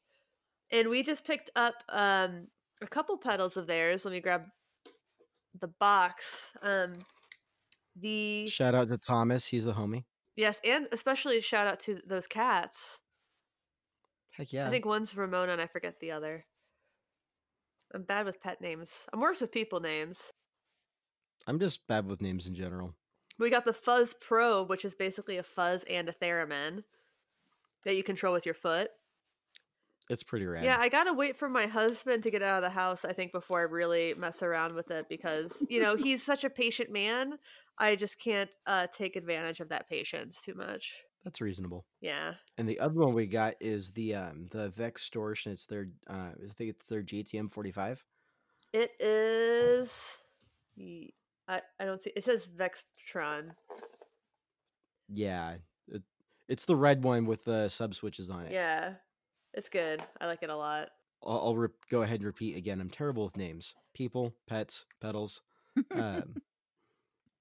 [0.72, 2.48] and we just picked up um,
[2.84, 4.06] a couple pedals of theirs.
[4.06, 4.44] Let me grab
[5.60, 6.52] the box.
[6.62, 7.00] Um,
[7.96, 9.48] the Shout out to Thomas.
[9.48, 10.04] He's the homie.
[10.36, 13.00] yes, and especially shout out to those cats.
[14.34, 14.68] Heck yeah.
[14.68, 16.46] I think one's Ramona, and I forget the other.
[17.96, 19.06] I'm bad with pet names.
[19.14, 20.34] I'm worse with people names.
[21.48, 22.94] I'm just bad with names in general.
[23.40, 26.84] We got the Fuzz Probe, which is basically a fuzz and a theremin
[27.86, 28.90] that you control with your foot.
[30.10, 30.66] It's pretty rad.
[30.66, 33.32] Yeah, I gotta wait for my husband to get out of the house, I think,
[33.32, 37.36] before I really mess around with it because, you know, he's such a patient man.
[37.80, 41.02] I just can't uh, take advantage of that patience too much.
[41.26, 41.86] That's reasonable.
[42.02, 42.36] Yeah.
[42.58, 45.88] And the other one we got is the um the Vex Storch, and it's their
[46.08, 48.06] uh I think it's their JTM 45.
[48.74, 49.92] It is.
[51.48, 52.12] I, I don't see.
[52.16, 53.52] It says Vextron.
[55.10, 55.56] Yeah.
[55.88, 56.04] It,
[56.48, 58.52] it's the red one with the sub switches on it.
[58.52, 58.94] Yeah.
[59.54, 60.04] It's good.
[60.20, 60.90] I like it a lot.
[61.26, 62.82] I'll, I'll re- go ahead and repeat again.
[62.82, 63.74] I'm terrible with names.
[63.94, 65.42] People, pets, pedals.
[65.92, 66.36] Um,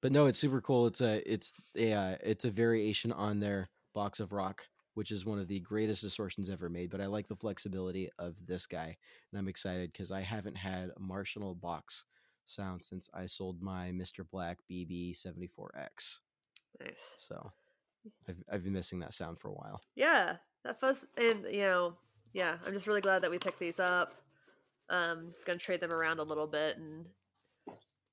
[0.03, 0.89] but no, it's super cool.
[0.89, 4.63] It's a it's a uh, it's a variation on their box of rock,
[4.95, 6.91] which is one of the greatest distortions ever made.
[6.91, 8.97] But I like the flexibility of this guy,
[9.31, 12.05] and I'm excited because I haven't had a Marshall box
[12.47, 14.25] sound since I sold my Mr.
[14.31, 16.19] Black BB74X.
[16.81, 17.15] Nice.
[17.19, 17.53] So
[18.29, 19.81] I've I've been missing that sound for a while.
[19.95, 21.95] Yeah, that fuzz, and you know,
[22.33, 24.15] yeah, I'm just really glad that we picked these up.
[24.91, 27.07] Um, gonna trade them around a little bit and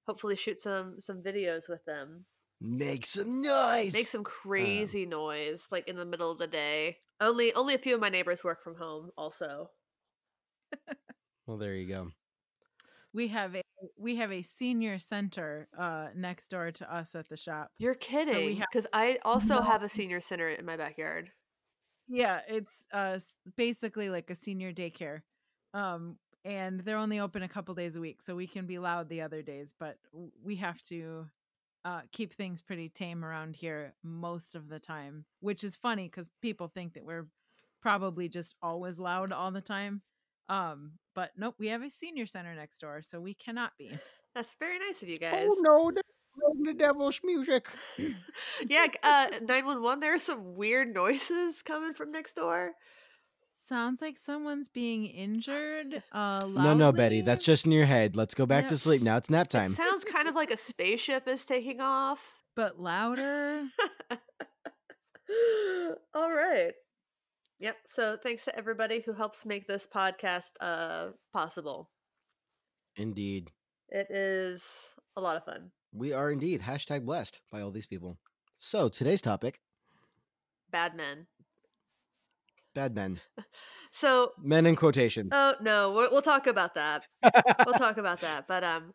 [0.07, 2.25] hopefully shoot some some videos with them.
[2.63, 3.91] Make some noise.
[3.93, 6.97] Make some crazy noise like in the middle of the day.
[7.19, 9.09] Only only a few of my neighbors work from home.
[9.17, 9.71] Also,
[11.47, 12.11] well, there you go.
[13.13, 13.61] We have a
[13.97, 17.71] we have a senior center uh next door to us at the shop.
[17.79, 19.61] you're kidding have- because I also No.
[19.61, 21.31] have a senior center in my backyard.
[22.07, 23.19] Yeah, it's uh
[23.57, 25.21] basically like a senior daycare.
[25.73, 29.09] Um and they're only open a couple days a week, so we can be loud
[29.09, 29.97] the other days, but
[30.43, 31.25] we have to
[31.85, 36.29] uh keep things pretty tame around here most of the time, which is funny cuz
[36.41, 37.27] people think that we're
[37.81, 40.01] probably just always loud all the time.
[40.49, 43.91] Um but nope, we have a senior center next door, so we cannot be.
[44.35, 45.47] That's very nice of you guys.
[45.49, 45.91] Oh no,
[46.63, 47.67] the devil's music.
[48.67, 49.99] yeah, uh, nine one one.
[49.99, 52.71] There are some weird noises coming from next door.
[53.71, 56.03] Sounds like someone's being injured.
[56.11, 58.17] Uh No, no, Betty, that's just in your head.
[58.17, 59.15] Let's go back to sleep now.
[59.15, 59.71] It's nap It time.
[59.71, 62.19] sounds kind of like a spaceship is taking off.
[62.53, 63.63] but louder.
[66.13, 66.73] All right.
[67.59, 67.77] Yep.
[67.87, 71.89] So thanks to everybody who helps make this podcast uh possible.
[72.97, 73.51] Indeed.
[73.87, 74.61] It is
[75.15, 75.71] a lot of fun.
[75.93, 78.17] We are indeed hashtag blessed by all these people.
[78.57, 79.61] So today's topic
[80.71, 81.27] Bad men.
[82.73, 83.19] Bad men.
[83.93, 85.27] So Men in quotation.
[85.33, 87.03] oh no, we'll, we'll talk about that.
[87.65, 88.47] we'll talk about that.
[88.47, 88.93] But um,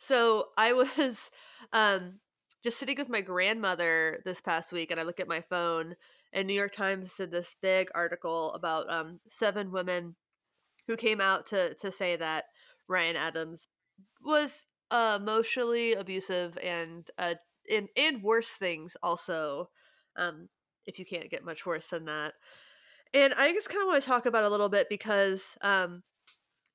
[0.00, 1.30] so I was
[1.72, 2.18] um
[2.64, 5.94] just sitting with my grandmother this past week, and I look at my phone,
[6.32, 10.16] and New York Times did this big article about um seven women
[10.88, 12.46] who came out to to say that
[12.88, 13.68] Ryan Adams
[14.24, 17.34] was uh, emotionally abusive and uh
[17.70, 19.70] and and worse things also.
[20.16, 20.48] Um,
[20.86, 22.32] if you can't get much worse than that.
[23.14, 26.02] And I just kind of want to talk about a little bit because um,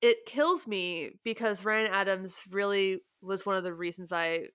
[0.01, 4.47] it kills me because Ryan Adams really was one of the reasons I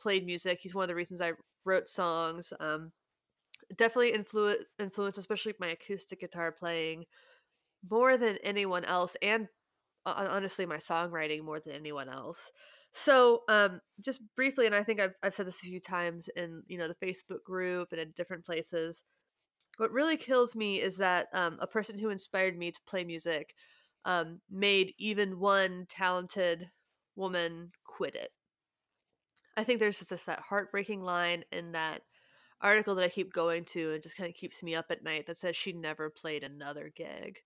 [0.00, 0.58] played music.
[0.60, 1.32] He's one of the reasons I
[1.64, 2.52] wrote songs.
[2.60, 2.92] Um,
[3.76, 7.04] definitely influ- influenced, especially my acoustic guitar playing,
[7.88, 9.48] more than anyone else, and
[10.06, 12.50] uh, honestly, my songwriting more than anyone else.
[12.92, 16.62] So, um, just briefly, and I think I've I've said this a few times in
[16.68, 19.02] you know the Facebook group and in different places.
[19.76, 23.54] What really kills me is that um, a person who inspired me to play music
[24.04, 26.70] um, made even one talented
[27.16, 28.30] woman quit it.
[29.56, 32.02] I think there's just that heartbreaking line in that
[32.60, 35.26] article that I keep going to and just kind of keeps me up at night
[35.26, 37.38] that says she never played another gig.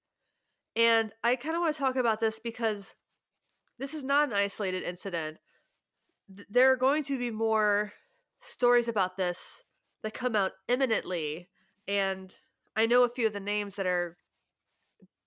[0.77, 2.95] And I kind of want to talk about this because
[3.79, 5.39] this is not an isolated incident.
[6.35, 7.93] Th- There are going to be more
[8.41, 9.65] stories about this
[10.03, 11.49] that come out imminently.
[11.89, 12.35] And
[12.77, 14.17] I know a few of the names that are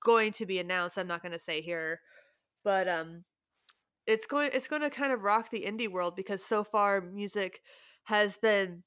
[0.06, 0.98] going to be announced.
[0.98, 2.00] I'm not going to say here,
[2.64, 3.26] but um,
[4.06, 7.62] it's going it's going to kind of rock the indie world because so far music
[8.04, 8.84] has been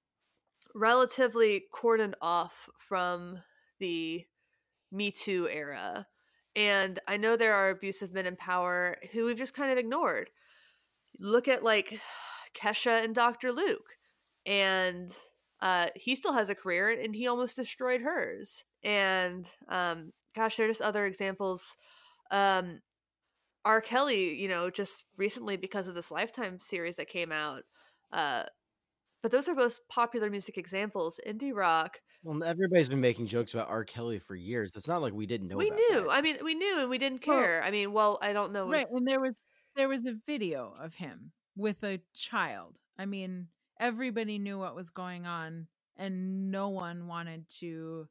[0.75, 3.39] relatively cordoned off from
[3.81, 4.25] the
[4.93, 6.07] Me Too era.
[6.57, 10.31] And I know there are abusive men in power who we've just kind of ignored.
[11.19, 12.01] Look at like
[12.57, 13.53] Kesha and Dr.
[13.53, 13.97] Luke.
[14.47, 15.15] And
[15.65, 18.63] uh, he still has a career and he almost destroyed hers.
[18.83, 21.75] And um, gosh, there are just other examples.
[22.31, 22.81] Um,
[23.65, 23.81] R.
[23.81, 27.63] Kelly, you know, just recently because of this Lifetime series that came out.
[28.13, 28.43] Uh,
[29.23, 31.19] but those are both popular music examples.
[31.27, 31.99] Indie rock.
[32.23, 33.85] Well, everybody's been making jokes about R.
[33.85, 34.77] Kelly for years.
[34.77, 35.57] It's not like we didn't know.
[35.57, 36.03] We knew.
[36.03, 36.11] that.
[36.11, 37.63] I mean, we knew and we didn't Well, care.
[37.63, 38.69] I mean, well, I don't know.
[38.69, 39.43] Right, and there was
[39.77, 42.77] there was a video of him with a child.
[42.99, 43.49] I mean,
[43.81, 45.67] everybody knew what was going on,
[45.97, 48.09] and no one wanted to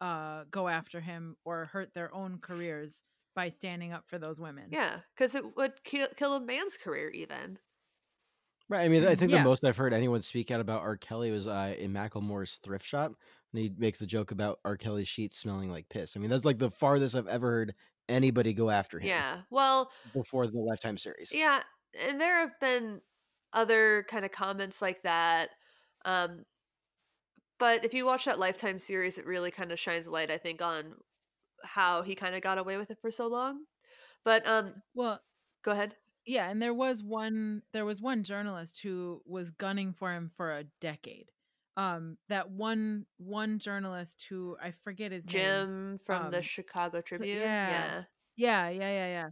[0.00, 3.02] uh, go after him or hurt their own careers
[3.34, 4.64] by standing up for those women.
[4.70, 7.58] Yeah, because it would kill, kill a man's career, even.
[8.68, 8.84] Right.
[8.84, 9.38] I mean, I think Yeah.
[9.38, 10.96] the most I've heard anyone speak out about R.
[10.96, 13.12] Kelly was uh, in Macklemore's thrift shop,
[13.52, 14.76] and he makes the joke about R.
[14.76, 16.16] Kelly's sheets smelling like piss.
[16.16, 17.74] I mean, that's like the farthest I've ever heard
[18.08, 19.08] anybody go after him.
[19.08, 19.40] Yeah.
[19.50, 21.30] Well, Before the Lifetime series.
[21.32, 21.62] yeah,
[22.08, 23.00] and there have been
[23.54, 25.50] other kind of comments like that.
[26.04, 26.44] Um,
[27.58, 30.60] but if you watch that Lifetime series, it really kind of shines light, I think,
[30.60, 30.94] on
[31.62, 33.60] how he kind of got away with it for so long.
[34.24, 35.20] But um, Well,
[35.64, 35.94] go ahead.
[36.26, 40.52] yeah, and there was one there was one journalist who was gunning for him for
[40.52, 41.30] a decade.
[41.76, 45.32] Um, that one one journalist who I forget his name.
[45.32, 47.38] Jim from the um, Chicago Tribune.
[47.38, 47.68] yeah.
[47.68, 48.02] yeah.
[48.36, 49.28] Yeah, yeah, yeah, yeah.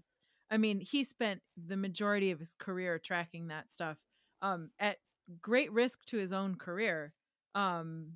[0.50, 3.96] I mean, he spent the majority of his career tracking that stuff
[4.43, 4.99] um, at
[5.40, 7.14] great risk to his own career.
[7.55, 8.14] Um,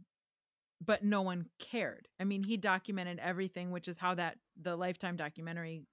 [0.85, 2.09] but no one cared.
[2.21, 5.85] I mean, he documented everything, which is how that the Lifetime documentary,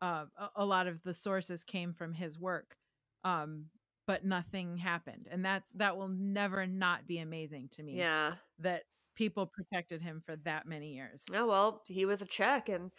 [0.00, 2.76] uh, a, a lot of the sources came from his work.
[3.24, 3.66] Um,
[4.06, 7.96] but nothing happened, and that's that will never not be amazing to me.
[7.98, 8.34] Yeah.
[8.60, 8.84] that
[9.16, 11.24] people protected him for that many years.
[11.34, 12.90] Oh well, he was a Czech, and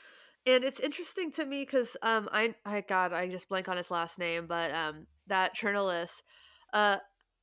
[0.45, 3.91] and it's interesting to me because um I I God I just blank on his
[3.91, 6.21] last name, but um that journalist,
[6.73, 6.97] uh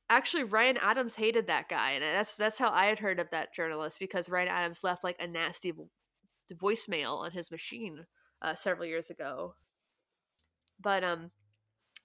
[0.09, 3.53] actually Ryan Adams hated that guy, and that's that's how I had heard of that
[3.53, 5.73] journalist because Ryan Adams left like a nasty
[6.53, 8.05] voicemail on his machine
[8.41, 9.55] uh, several years ago.
[10.79, 11.31] But um,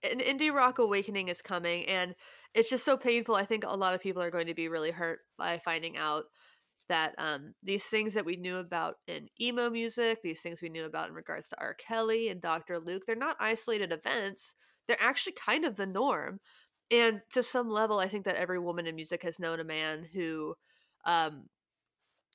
[0.02, 2.14] an indie rock awakening is coming, and
[2.54, 3.36] it's just so painful.
[3.36, 6.24] I think a lot of people are going to be really hurt by finding out
[6.88, 10.84] that um, these things that we knew about in emo music, these things we knew
[10.84, 11.74] about in regards to R.
[11.74, 12.78] Kelly and Dr.
[12.80, 14.54] Luke, they're not isolated events.
[14.86, 16.40] They're actually kind of the norm.
[16.92, 20.06] And to some level, I think that every woman in music has known a man
[20.12, 20.54] who
[21.06, 21.48] um,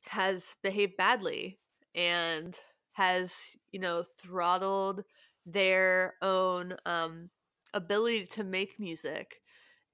[0.05, 1.59] has behaved badly
[1.93, 2.57] and
[2.93, 5.03] has, you know, throttled
[5.45, 7.29] their own um,
[7.73, 9.41] ability to make music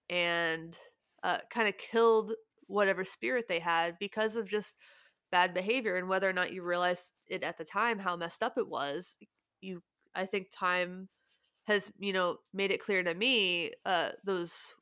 [0.10, 0.78] and
[1.24, 2.32] uh, kind of killed
[2.68, 4.76] whatever spirit they had because of just
[5.32, 8.58] bad behavior and whether or not you realized it at the time how messed up
[8.58, 9.16] it was
[9.62, 9.82] you
[10.16, 11.10] i think time
[11.64, 14.74] has you know made it clear to me uh those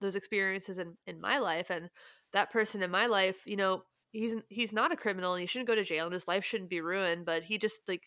[0.00, 1.88] those experiences in in my life and
[2.32, 5.68] that person in my life you know he's he's not a criminal and he shouldn't
[5.68, 8.02] go to jail and his life shouldn't be ruined but he just like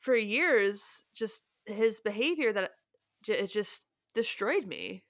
[0.00, 2.72] for years just his behavior that
[3.26, 5.04] it just destroyed me.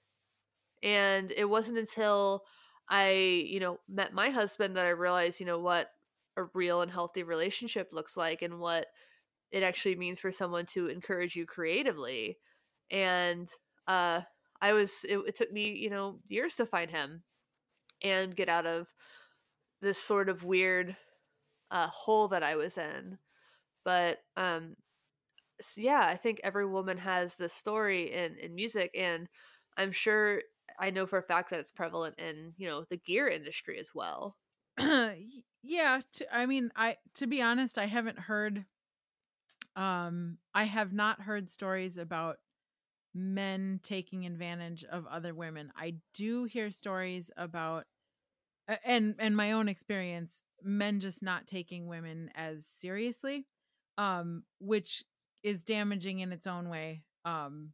[0.83, 2.43] And it wasn't until
[2.89, 3.11] I,
[3.47, 5.89] you know, met my husband that I realized, you know, what
[6.37, 8.87] a real and healthy relationship looks like and what
[9.51, 12.39] it actually means for someone to encourage you creatively.
[12.91, 13.49] And
[13.87, 14.21] uh
[14.61, 17.23] I was it, it took me, you know, years to find him
[18.03, 18.93] and get out of
[19.81, 20.97] this sort of weird
[21.71, 23.19] uh hole that I was in.
[23.85, 24.75] But um
[25.59, 29.29] s- yeah, I think every woman has this story in in music and
[29.77, 30.43] I'm sure
[30.79, 33.91] I know for a fact that it's prevalent in, you know, the gear industry as
[33.95, 34.37] well.
[35.67, 38.65] Yeah to, i mean i to be honest i haven't heard
[39.75, 42.37] um i have not heard stories about
[43.13, 47.85] men taking advantage of other women i do hear stories about
[48.83, 53.45] and and my own experience men just not taking women as seriously
[53.97, 55.03] um which
[55.43, 57.71] is damaging in its own way um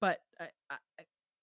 [0.00, 0.76] but I, I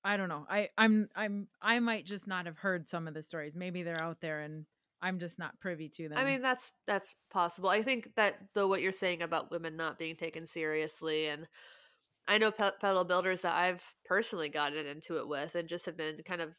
[0.03, 0.45] I don't know.
[0.49, 3.53] I I'm I'm I might just not have heard some of the stories.
[3.55, 4.65] Maybe they're out there and
[5.01, 6.17] I'm just not privy to them.
[6.17, 7.69] I mean, that's that's possible.
[7.69, 11.47] I think that though what you're saying about women not being taken seriously and
[12.27, 15.97] I know pe- pedal builders that I've personally gotten into it with and just have
[15.97, 16.53] been kind of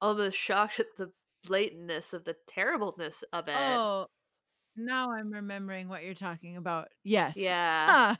[0.00, 1.10] almost shocked at the
[1.48, 3.54] blatantness of the terribleness of it.
[3.56, 4.06] oh,
[4.76, 6.88] now I'm remembering what you're talking about.
[7.02, 7.34] Yes.
[7.36, 8.14] Yeah.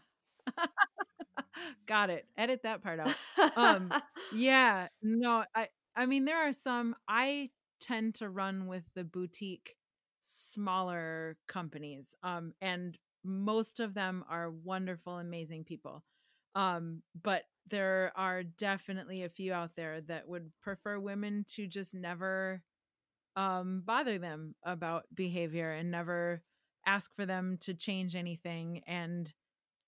[0.56, 0.66] Huh.
[1.86, 2.26] Got it.
[2.36, 3.14] Edit that part out.
[3.56, 3.92] um,
[4.34, 4.88] Yeah.
[5.02, 7.50] No, I I mean there are some I
[7.80, 9.76] tend to run with the boutique
[10.22, 16.02] smaller companies um and most of them are wonderful amazing people.
[16.54, 21.94] Um but there are definitely a few out there that would prefer women to just
[21.94, 22.62] never
[23.36, 26.42] um bother them about behavior and never
[26.86, 29.32] ask for them to change anything and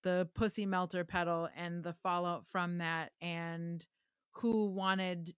[0.03, 3.85] the pussy melter pedal and the fallout from that and
[4.33, 5.33] who wanted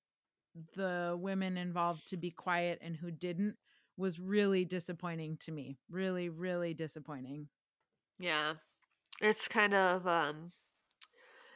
[0.75, 3.55] the women involved to be quiet and who didn't
[3.97, 5.77] was really disappointing to me.
[5.89, 7.47] Really, really disappointing.
[8.19, 8.53] Yeah.
[9.21, 10.51] It's kind of um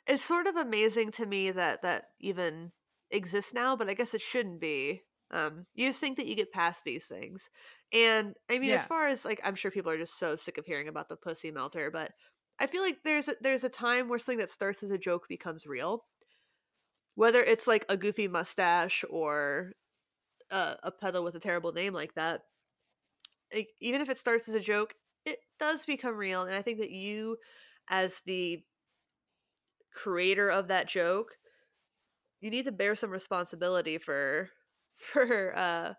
[0.08, 2.72] it's sort of amazing to me that that even
[3.10, 5.02] exists now, but I guess it shouldn't be.
[5.32, 7.50] Um you just think that you get past these things.
[7.91, 10.66] And I mean as far as like I'm sure people are just so sick of
[10.66, 12.12] hearing about the pussy melter, but
[12.60, 15.28] I feel like there's a, there's a time where something that starts as a joke
[15.28, 16.06] becomes real.
[17.16, 19.74] Whether it's like a goofy mustache or
[20.51, 22.43] a, a pedal with a terrible name like that,
[23.53, 24.95] like, even if it starts as a joke,
[25.26, 26.41] it does become real.
[26.43, 27.38] And I think that you,
[27.89, 28.63] as the
[29.91, 31.39] creator of that joke,
[32.41, 34.49] you need to bear some responsibility for
[34.97, 35.93] for uh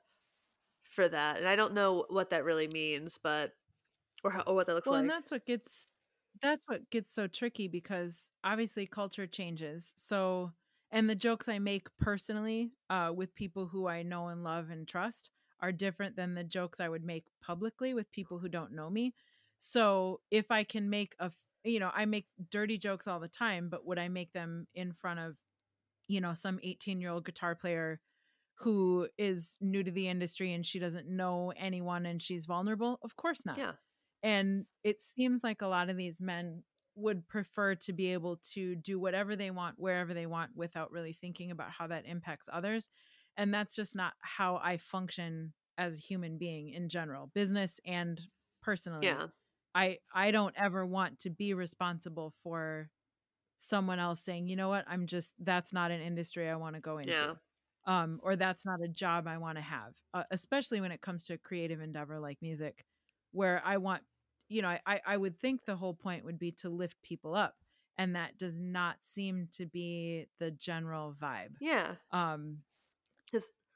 [0.90, 1.38] for that.
[1.38, 3.54] And I don't know what that really means, but
[4.24, 5.00] or how, or what that looks Well, like.
[5.00, 5.86] and that's what gets
[6.40, 9.92] that's what gets so tricky because obviously culture changes.
[9.96, 10.52] So,
[10.90, 14.86] and the jokes I make personally uh, with people who I know and love and
[14.86, 15.30] trust
[15.60, 19.14] are different than the jokes I would make publicly with people who don't know me.
[19.58, 21.32] So, if I can make a,
[21.64, 24.92] you know, I make dirty jokes all the time, but would I make them in
[24.92, 25.36] front of,
[26.08, 28.00] you know, some 18 year old guitar player
[28.58, 32.98] who is new to the industry and she doesn't know anyone and she's vulnerable?
[33.02, 33.58] Of course not.
[33.58, 33.72] yeah.
[34.22, 36.62] And it seems like a lot of these men
[36.96, 41.12] would prefer to be able to do whatever they want, wherever they want, without really
[41.12, 42.88] thinking about how that impacts others.
[43.36, 48.20] And that's just not how I function as a human being in general, business and
[48.62, 49.06] personally.
[49.06, 49.26] Yeah.
[49.74, 52.88] I I don't ever want to be responsible for
[53.58, 56.80] someone else saying, you know what, I'm just that's not an industry I want to
[56.80, 57.10] go into.
[57.10, 57.34] Yeah.
[57.86, 61.24] Um, or that's not a job I want to have, uh, especially when it comes
[61.24, 62.84] to a creative endeavor like music,
[63.30, 64.02] where I want,
[64.48, 67.56] you know, I, I would think the whole point would be to lift people up.
[67.98, 71.54] And that does not seem to be the general vibe.
[71.60, 71.96] Yeah.
[72.10, 72.58] Um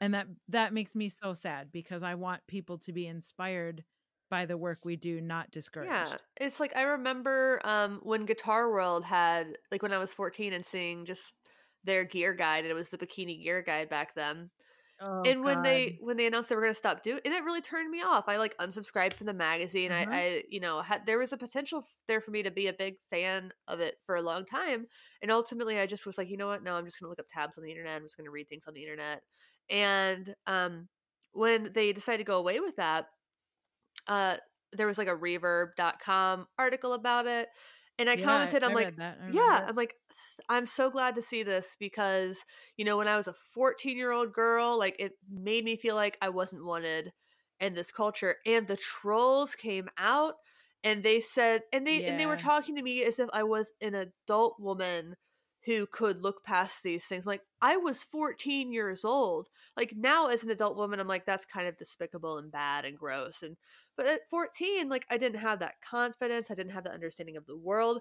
[0.00, 3.84] and that that makes me so sad because I want people to be inspired
[4.30, 5.92] by the work we do, not discouraged.
[5.92, 10.52] Yeah, it's like I remember um, when Guitar World had like when I was 14
[10.52, 11.34] and seeing just
[11.84, 14.50] their gear guide, and it was the bikini gear guide back then.
[15.00, 17.44] Oh, and when they when they announced they were going to stop doing, and it
[17.44, 18.28] really turned me off.
[18.28, 19.90] I like unsubscribed from the magazine.
[19.90, 20.04] Uh-huh.
[20.04, 22.72] I, I, you know, had there was a potential there for me to be a
[22.72, 24.86] big fan of it for a long time,
[25.22, 26.62] and ultimately I just was like, you know what?
[26.62, 27.96] No, I'm just going to look up tabs on the internet.
[27.96, 29.22] I'm just going to read things on the internet.
[29.68, 30.88] And um,
[31.32, 33.06] when they decided to go away with that,
[34.06, 34.36] uh,
[34.72, 37.48] there was like a reverb.com article about it.
[37.98, 39.18] And I Yeah, commented, I'm I like, that.
[39.20, 39.64] I yeah.
[39.66, 39.94] I'm like,
[40.48, 42.44] I'm so glad to see this because,
[42.76, 45.94] you know, when I was a 14 year old girl, like it made me feel
[45.94, 47.12] like I wasn't wanted
[47.60, 48.36] in this culture.
[48.46, 50.34] And the trolls came out
[50.82, 53.72] and they said, and they, and they were talking to me as if I was
[53.82, 55.16] an adult woman
[55.66, 57.26] who could look past these things.
[57.26, 59.48] Like I was 14 years old.
[59.76, 62.98] Like now as an adult woman, I'm like, that's kind of despicable and bad and
[62.98, 63.42] gross.
[63.42, 63.56] And,
[63.96, 66.50] but at 14, like I didn't have that confidence.
[66.50, 68.00] I didn't have the understanding of the world.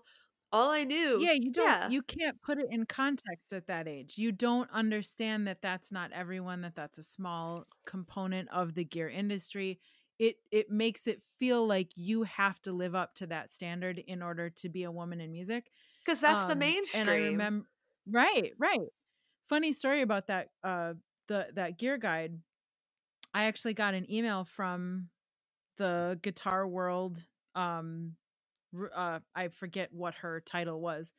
[0.51, 1.19] All I knew.
[1.19, 1.89] yeah you don't yeah.
[1.89, 6.11] you can't put it in context at that age you don't understand that that's not
[6.11, 9.79] everyone that that's a small component of the gear industry
[10.17, 14.21] it it makes it feel like you have to live up to that standard in
[14.23, 15.69] order to be a woman in music
[16.05, 17.01] Because that's the Um, mainstream.
[17.01, 17.67] and i remember
[18.09, 18.89] right right
[19.47, 20.93] funny story about that uh
[21.27, 22.39] the that gear guide
[23.33, 25.09] i actually got an email from
[25.77, 27.25] the guitar world
[27.55, 28.15] um
[28.95, 31.13] uh i forget what her title was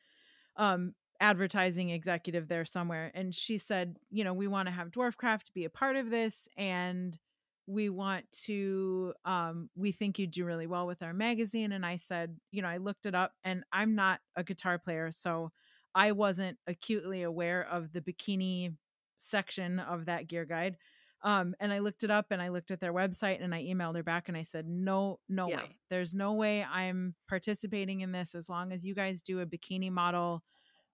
[0.57, 5.53] um advertising executive there somewhere and she said you know we want to have dwarfcraft
[5.53, 7.18] be a part of this and
[7.66, 11.96] we want to um we think you do really well with our magazine and i
[11.96, 15.51] said you know i looked it up and i'm not a guitar player so
[15.94, 18.74] i wasn't acutely aware of the bikini
[19.18, 20.76] section of that gear guide
[21.22, 23.96] um and i looked it up and i looked at their website and i emailed
[23.96, 25.56] her back and i said no no Yeah.
[25.58, 25.76] way.
[25.90, 29.90] There's no way i'm participating in this as long as you guys do a bikini
[29.90, 30.42] model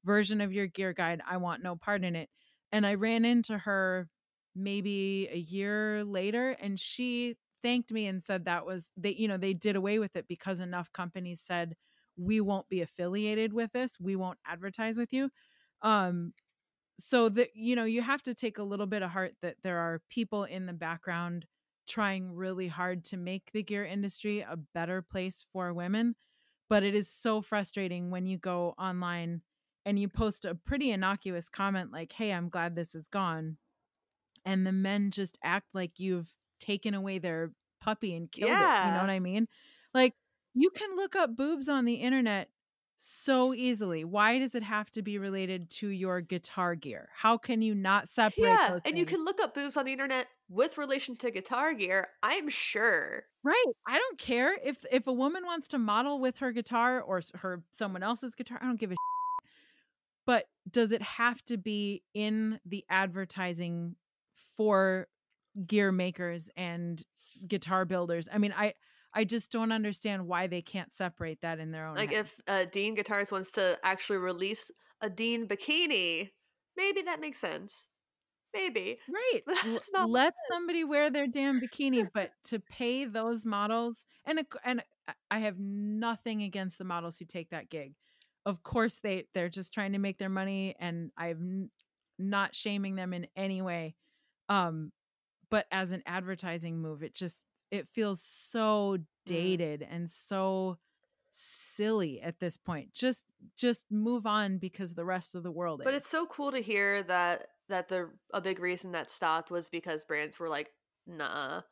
[0.04, 1.20] version of your gear guide.
[1.28, 2.28] I want no part in it.
[2.72, 4.08] And i ran into her
[4.54, 9.36] maybe a year later and she thanked me and said that was they you know
[9.36, 11.74] they did away with it because enough companies said
[12.16, 13.98] we won't be affiliated with this.
[14.00, 15.28] We won't advertise with you.
[15.82, 16.32] Um
[16.98, 19.78] so that you know you have to take a little bit of heart that there
[19.78, 21.46] are people in the background
[21.88, 26.14] trying really hard to make the gear industry a better place for women
[26.68, 29.40] but it is so frustrating when you go online
[29.84, 33.56] and you post a pretty innocuous comment like hey i'm glad this is gone
[34.44, 36.28] and the men just act like you've
[36.60, 39.46] taken away their puppy and killed it you know what i mean?
[39.94, 40.14] Like
[40.54, 42.48] you can look up boobs on the internet
[42.96, 47.60] so easily why does it have to be related to your guitar gear how can
[47.60, 51.16] you not separate Yeah, and you can look up boobs on the internet with relation
[51.16, 52.08] to guitar gear.
[52.22, 53.24] I'm sure.
[53.42, 53.64] Right.
[53.86, 57.62] I don't care if if a woman wants to model with her guitar or her
[57.70, 58.58] someone else's guitar.
[58.60, 58.94] I don't give a.
[58.94, 58.98] Shit.
[60.26, 63.94] But does it have to be in the advertising
[64.56, 65.06] for
[65.68, 67.00] gear makers and
[67.46, 68.28] guitar builders?
[68.32, 68.74] I mean, I
[69.16, 71.96] I just don't understand why they can't separate that in their own.
[71.96, 72.28] Like heads.
[72.28, 76.30] if uh, Dean Guitars wants to actually release a Dean bikini,
[76.76, 77.86] maybe that makes sense.
[78.54, 78.98] Maybe.
[79.08, 79.40] Right.
[79.48, 84.40] L- That's not Let somebody wear their damn bikini, but to pay those models and
[84.64, 87.94] and I- I have nothing against the models who take that gig.
[88.44, 91.70] Of course they they're just trying to make their money and I'm
[92.18, 93.94] not shaming them in any way.
[94.50, 94.92] Um
[95.50, 100.78] but as an advertising move it just it feels so dated and so
[101.30, 102.92] silly at this point.
[102.94, 103.24] Just
[103.56, 105.98] just move on because the rest of the world But is.
[105.98, 110.04] it's so cool to hear that that the a big reason that stopped was because
[110.04, 110.70] brands were like,
[111.06, 111.62] nah.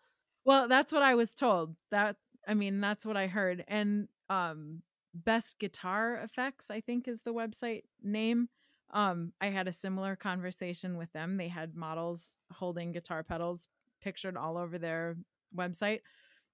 [0.44, 1.76] Well, that's what I was told.
[1.90, 2.16] That
[2.46, 3.64] I mean, that's what I heard.
[3.68, 4.82] And um
[5.14, 8.48] Best Guitar Effects, I think is the website name.
[8.92, 11.36] Um I had a similar conversation with them.
[11.36, 13.68] They had models holding guitar pedals
[14.02, 15.16] pictured all over their
[15.56, 16.00] website.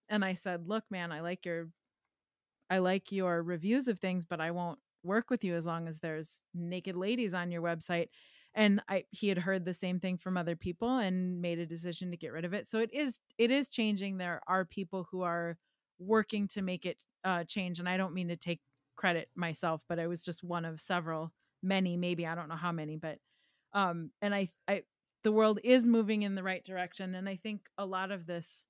[0.09, 1.71] And I said, "Look, man, I like your
[2.69, 5.99] I like your reviews of things, but I won't work with you as long as
[5.99, 8.09] there's naked ladies on your website."
[8.55, 12.11] And I he had heard the same thing from other people and made a decision
[12.11, 12.69] to get rid of it.
[12.69, 14.19] So it is it is changing.
[14.19, 15.59] There are people who are
[15.99, 18.61] working to make it uh, change, and I don't mean to take
[18.97, 21.33] credit myself, but I was just one of several,
[21.63, 23.19] many, maybe I don't know how many, but
[23.73, 24.83] um, and I I
[25.23, 28.67] the world is moving in the right direction, and I think a lot of this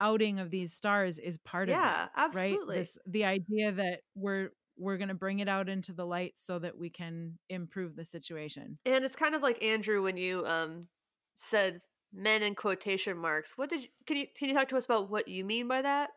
[0.00, 4.50] outing of these stars is part of Yeah, that right this the idea that we're
[4.76, 8.04] we're going to bring it out into the light so that we can improve the
[8.04, 10.88] situation And it's kind of like Andrew when you um
[11.36, 11.82] said
[12.12, 13.56] men in quotation marks.
[13.56, 15.82] What did you can you can you talk to us about what you mean by
[15.82, 16.10] that?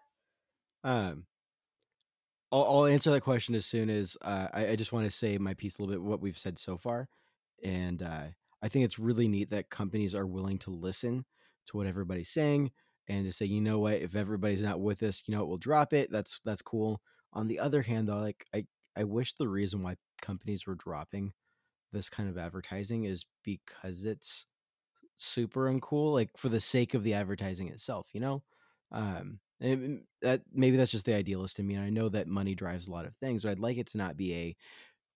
[0.83, 1.25] Um,
[2.51, 5.37] I'll, I'll answer that question as soon as uh, I, I just want to say
[5.37, 7.09] my piece a little bit what we've said so far,
[7.63, 8.27] and uh,
[8.61, 11.25] I think it's really neat that companies are willing to listen
[11.67, 12.71] to what everybody's saying
[13.07, 15.93] and to say, you know what, if everybody's not with us, you know we'll drop
[15.93, 16.11] it.
[16.11, 17.01] That's that's cool.
[17.33, 21.33] On the other hand, though, like I I wish the reason why companies were dropping
[21.93, 24.45] this kind of advertising is because it's
[25.15, 28.43] super uncool like for the sake of the advertising itself you know
[28.91, 29.39] um
[30.21, 32.91] that maybe that's just the idealist in me and i know that money drives a
[32.91, 34.55] lot of things but i'd like it to not be a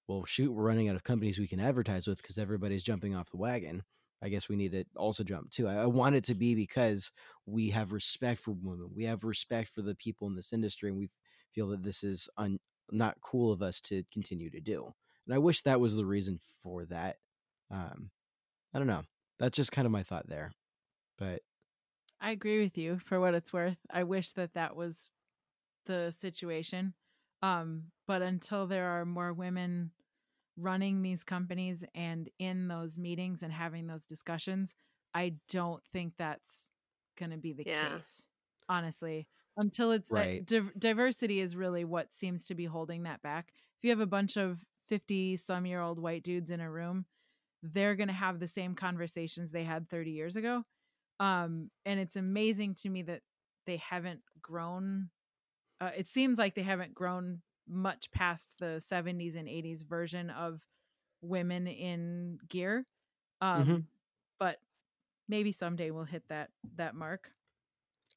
[0.07, 3.29] well shoot we're running out of companies we can advertise with because everybody's jumping off
[3.31, 3.83] the wagon
[4.21, 7.11] i guess we need to also jump too I, want it to be because
[7.45, 10.97] we have respect for women we have respect for the people in this industry and
[10.97, 11.09] we
[11.51, 12.59] feel that this is un,
[12.91, 14.85] not cool of us to continue to do
[15.25, 17.17] and i wish that was the reason for that
[17.71, 18.09] um
[18.73, 19.03] i don't know
[19.39, 20.51] that's just kind of my thought there
[21.17, 21.41] but
[22.21, 25.09] i agree with you for what it's worth i wish that that was
[25.85, 26.93] the situation
[27.41, 29.91] um but until there are more women
[30.57, 34.73] running these companies and in those meetings and having those discussions
[35.13, 36.71] i don't think that's
[37.17, 37.73] going to be the Yeah.
[37.79, 38.27] case
[38.69, 39.27] honestly
[39.57, 40.43] until it's uh, Right.
[40.45, 44.05] div- diversity is really what seems to be holding that back if you have a
[44.05, 47.05] bunch of 50 some year old white dudes in a room
[47.63, 50.63] they're going to have the same conversations they had 30 years ago
[51.19, 53.21] um and it's amazing to me that
[53.65, 55.09] they haven't grown
[55.81, 60.61] uh, it seems like they haven't grown much past the 70s and 80s version of
[61.21, 62.85] women in gear
[63.41, 63.87] um Mhm.
[64.39, 64.59] but
[65.27, 67.33] maybe someday we'll hit that that mark.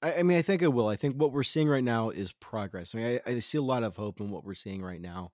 [0.03, 0.89] I, I mean i think it will.
[0.89, 2.95] I think what we're seeing right now is progress.
[2.95, 5.33] I mean I, I see a lot of hope in what we're seeing right now.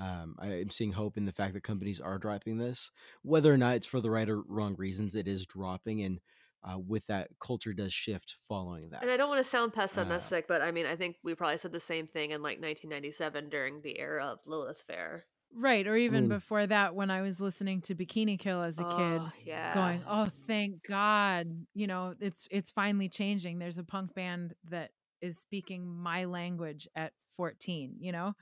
[0.00, 2.90] Um, i'm seeing hope in the fact that companies are dropping this.
[3.22, 6.20] Whether or not it's for the right or wrong reasons it is dropping and
[6.62, 9.02] uh, with that culture does shift following that.
[9.02, 11.72] And I don't want to sound pessimistic, but I mean, I think we probably said
[11.72, 15.24] the same thing in like 1997 during the era of Lilith Fair.
[15.54, 18.84] right or even mean- before that when i was listening to bikini kill as a
[18.84, 19.74] kid Oh, yeah.
[19.74, 23.58] going oh thank god you know it's it's finally changing.
[23.58, 24.90] There's a punk band that
[25.20, 28.32] is speaking my language at 14 you know?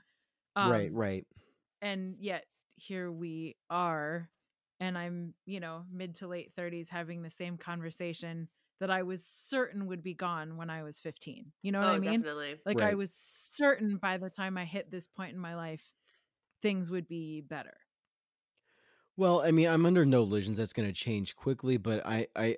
[0.55, 1.25] Right Um, right.
[1.81, 2.45] and yet
[2.75, 4.29] here we are
[4.79, 8.47] and I'm, you know, mid to late 30s having the same conversation
[8.79, 11.51] that I was certain would be gone when I was 15.
[11.61, 12.13] You know what oh, I mean?
[12.13, 12.55] definitely.
[12.65, 15.91] Like I was certain by the time I hit this point in my life,
[16.61, 17.75] things would be better.
[19.17, 22.57] Well, I mean, I'm under no illusions that's going to change quickly, but I, I,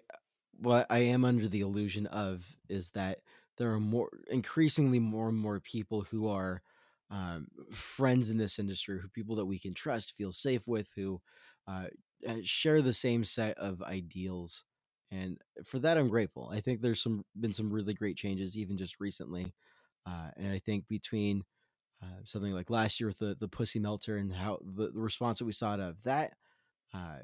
[0.59, 3.21] what I am under the illusion of is that
[3.57, 6.61] there are more, increasingly more and more people who are
[7.09, 11.19] um, friends in this industry, who people that we can trust, feel safe with, who
[11.67, 11.87] uh,
[12.27, 14.65] uh, share the same set of ideals,
[15.11, 16.49] and for that, I'm grateful.
[16.51, 19.53] I think there's some been some really great changes, even just recently,
[20.05, 21.43] uh, and I think between
[22.03, 25.39] uh, something like last year with the the pussy melter and how the, the response
[25.39, 26.33] that we saw out of that
[26.93, 27.19] uh,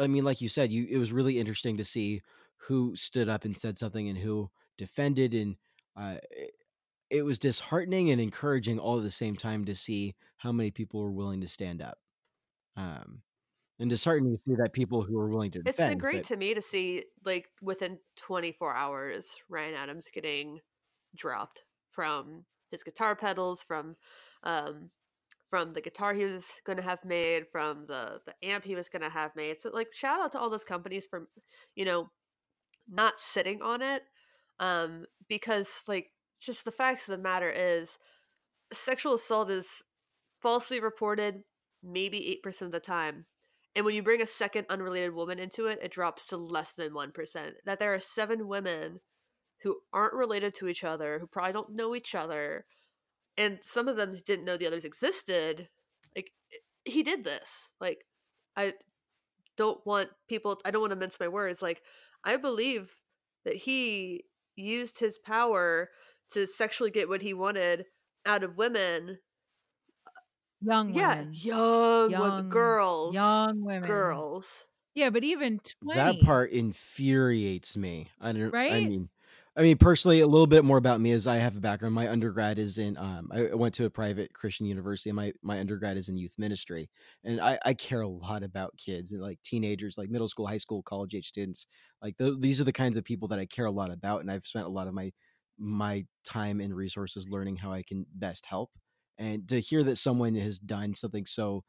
[0.00, 2.22] I mean, like you said, you it was really interesting to see
[2.58, 5.56] who stood up and said something and who defended, and
[5.96, 6.52] uh, it,
[7.10, 11.00] it was disheartening and encouraging all at the same time to see how many people
[11.00, 11.98] were willing to stand up.
[12.76, 13.22] Um,
[13.78, 15.82] and disheartening to see that people who are willing to defend it.
[15.82, 20.60] It's been great but- to me to see like within 24 hours Ryan Adams getting
[21.14, 23.96] dropped from his guitar pedals from
[24.42, 24.90] um
[25.48, 28.88] from the guitar he was going to have made from the the amp he was
[28.88, 29.60] going to have made.
[29.60, 31.28] So like shout out to all those companies for
[31.74, 32.10] you know
[32.88, 34.02] not sitting on it
[34.60, 36.10] um because like
[36.40, 37.98] just the facts of the matter is
[38.72, 39.82] sexual assault is
[40.40, 41.42] falsely reported
[41.82, 43.26] maybe 8% of the time
[43.76, 46.94] and when you bring a second unrelated woman into it, it drops to less than
[46.94, 47.52] 1%.
[47.66, 49.00] That there are seven women
[49.62, 52.64] who aren't related to each other, who probably don't know each other,
[53.36, 55.68] and some of them didn't know the others existed.
[56.16, 56.56] Like, eh,
[56.86, 57.70] he did this.
[57.78, 58.06] Like,
[58.56, 58.72] I
[59.58, 61.60] don't want people, I don't want to mince my words.
[61.60, 61.82] Like,
[62.24, 62.96] I believe
[63.44, 64.24] that he
[64.56, 65.90] used his power
[66.32, 67.84] to sexually get what he wanted
[68.24, 69.18] out of women.
[70.60, 71.32] Young Yeah, women.
[71.32, 73.14] young, women, Young- girls.
[73.14, 73.82] Young women.
[73.82, 74.64] girls.
[74.94, 75.94] Yeah, but even 20.
[75.96, 78.10] that part infuriates me.
[78.20, 78.56] I don't.
[78.68, 79.10] I mean,
[79.54, 81.94] I mean personally, a little bit more about me is I have a background.
[81.94, 82.96] My undergrad is in.
[82.96, 85.10] Um, I went to a private Christian university.
[85.10, 86.88] And my my undergrad is in youth ministry,
[87.24, 90.56] and I I care a lot about kids and like teenagers, like middle school, high
[90.56, 91.66] school, college age students.
[92.00, 94.30] Like th- these are the kinds of people that I care a lot about, and
[94.30, 95.12] I've spent a lot of my
[95.58, 98.70] my time and resources learning how I can best help.
[99.18, 101.64] And to hear that someone has done something so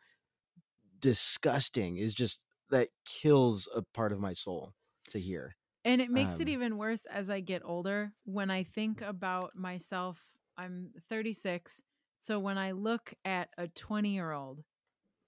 [0.99, 4.73] disgusting is just that kills a part of my soul
[5.09, 5.55] to hear.
[5.85, 8.13] And it makes it Um, even worse as I get older.
[8.25, 11.81] When I think about myself, I'm 36.
[12.19, 14.63] So when I look at a 20 year old,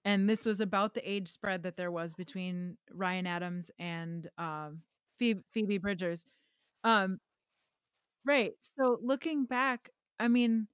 [0.04, 4.82] and this was about the age spread that there was between Ryan Adams and um,
[5.18, 6.24] Phoebe, Phoebe Bridgers.
[6.84, 7.20] Um,
[8.24, 8.52] right.
[8.62, 10.68] So looking back, I mean,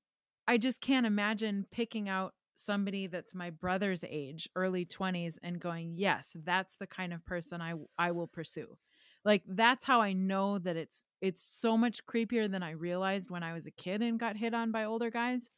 [0.48, 5.94] I just can't imagine picking out somebody that's my brother's age, early 20s, and going,
[5.96, 8.76] yes, that's the kind of person I I will pursue
[9.24, 13.42] like that's how i know that it's it's so much creepier than i realized when
[13.42, 15.50] i was a kid and got hit on by older guys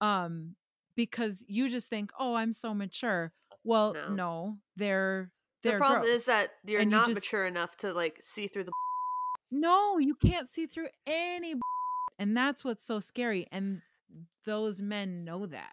[0.00, 0.56] um
[0.96, 3.30] because you just think oh i'm so mature
[3.62, 4.08] well No.
[4.14, 5.30] no, they're
[5.62, 6.16] The they're the problem gross.
[6.20, 8.72] is that you're And you not just- mature enough to like see through the.
[9.52, 11.54] no you can't see through any
[12.18, 13.80] and that's what's so scary and
[14.44, 15.72] those men know that.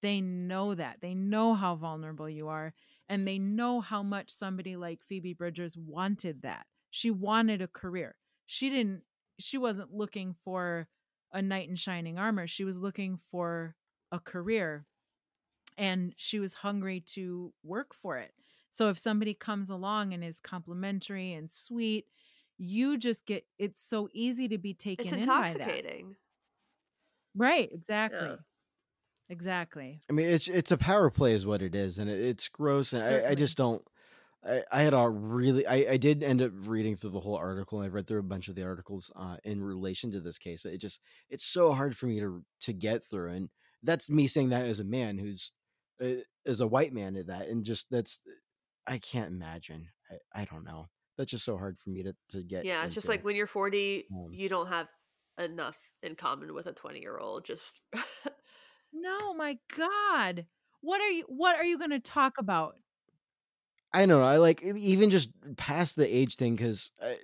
[0.00, 0.98] They know that.
[1.00, 2.74] They know how vulnerable you are
[3.08, 6.66] and they know how much somebody like phoebe bridgers wanted that.
[6.90, 8.16] She wanted a career.
[8.46, 9.02] She didn't
[9.38, 10.88] she wasn't looking for
[11.32, 12.46] a knight in shining armor.
[12.46, 13.74] She was looking for
[14.12, 14.86] a career
[15.78, 18.32] and she was hungry to work for it.
[18.70, 22.06] So if somebody comes along and is complimentary and sweet
[22.58, 25.52] you just get it's so easy to be taken It's in by that.
[25.56, 26.16] intoxicating.
[27.34, 28.36] Right exactly
[29.28, 32.48] exactly I mean, it's it's a power play, is what it is, and it, it's
[32.48, 32.92] gross.
[32.92, 33.82] And I, I just don't.
[34.44, 35.66] I, I had a really.
[35.66, 38.24] I, I did end up reading through the whole article, and I read through a
[38.24, 40.64] bunch of the articles uh, in relation to this case.
[40.64, 43.48] It just it's so hard for me to to get through, and
[43.82, 45.52] that's me saying that as a man who's
[46.02, 48.20] uh, as a white man at that, and just that's
[48.86, 49.86] I can't imagine.
[50.10, 50.88] I, I don't know.
[51.16, 52.64] That's just so hard for me to to get.
[52.64, 54.88] Yeah, it's just like when you're 40, Um, you don't have
[55.38, 57.44] enough in common with a 20 year old.
[57.44, 57.80] Just
[58.92, 60.46] no my god
[60.80, 62.76] what are you what are you going to talk about
[63.92, 64.22] I don't know.
[64.22, 67.16] I like even just past the age thing because I,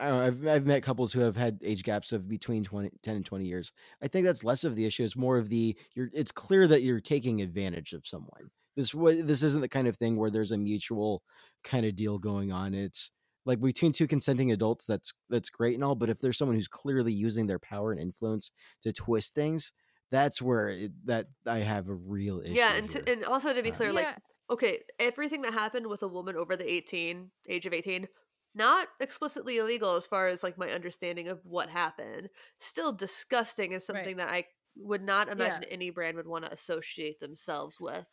[0.00, 0.24] I don't know.
[0.26, 3.46] I've I've met couples who have had age gaps of between 20, 10 and twenty
[3.46, 3.72] years.
[4.02, 5.04] I think that's less of the issue.
[5.04, 6.10] It's more of the you're.
[6.12, 8.50] It's clear that you're taking advantage of someone.
[8.76, 11.22] This wa- this isn't the kind of thing where there's a mutual
[11.64, 12.74] kind of deal going on.
[12.74, 13.12] It's
[13.48, 14.84] like between two consenting adults.
[14.84, 15.94] That's that's great and all.
[15.94, 19.72] But if there's someone who's clearly using their power and influence to twist things,
[20.10, 22.52] that's where it, that I have a real issue.
[22.52, 24.16] yeah, and to, and also to be Uh, clear, like Yeah.
[24.50, 28.06] okay, everything that happened with a woman over the 18 age of 18
[28.54, 32.28] not explicitly illegal as far as like my understanding of what happened.
[32.58, 34.44] Still disgusting is something that I
[34.76, 38.04] would not imagine any brand would want to associate themselves with.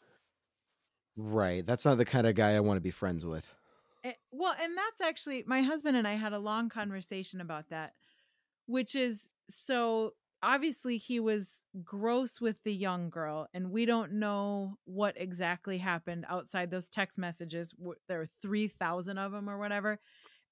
[1.18, 1.66] Right.
[1.66, 3.52] That's not the kind of guy I want to be friends with.
[4.06, 7.96] Eh, well, and that's actually my husband and I had a long conversation about that,
[8.68, 14.78] which is so obviously he was gross with the young girl and we don't know
[14.86, 17.74] what exactly happened outside those text messages
[18.10, 20.00] there were 3000 of them or whatever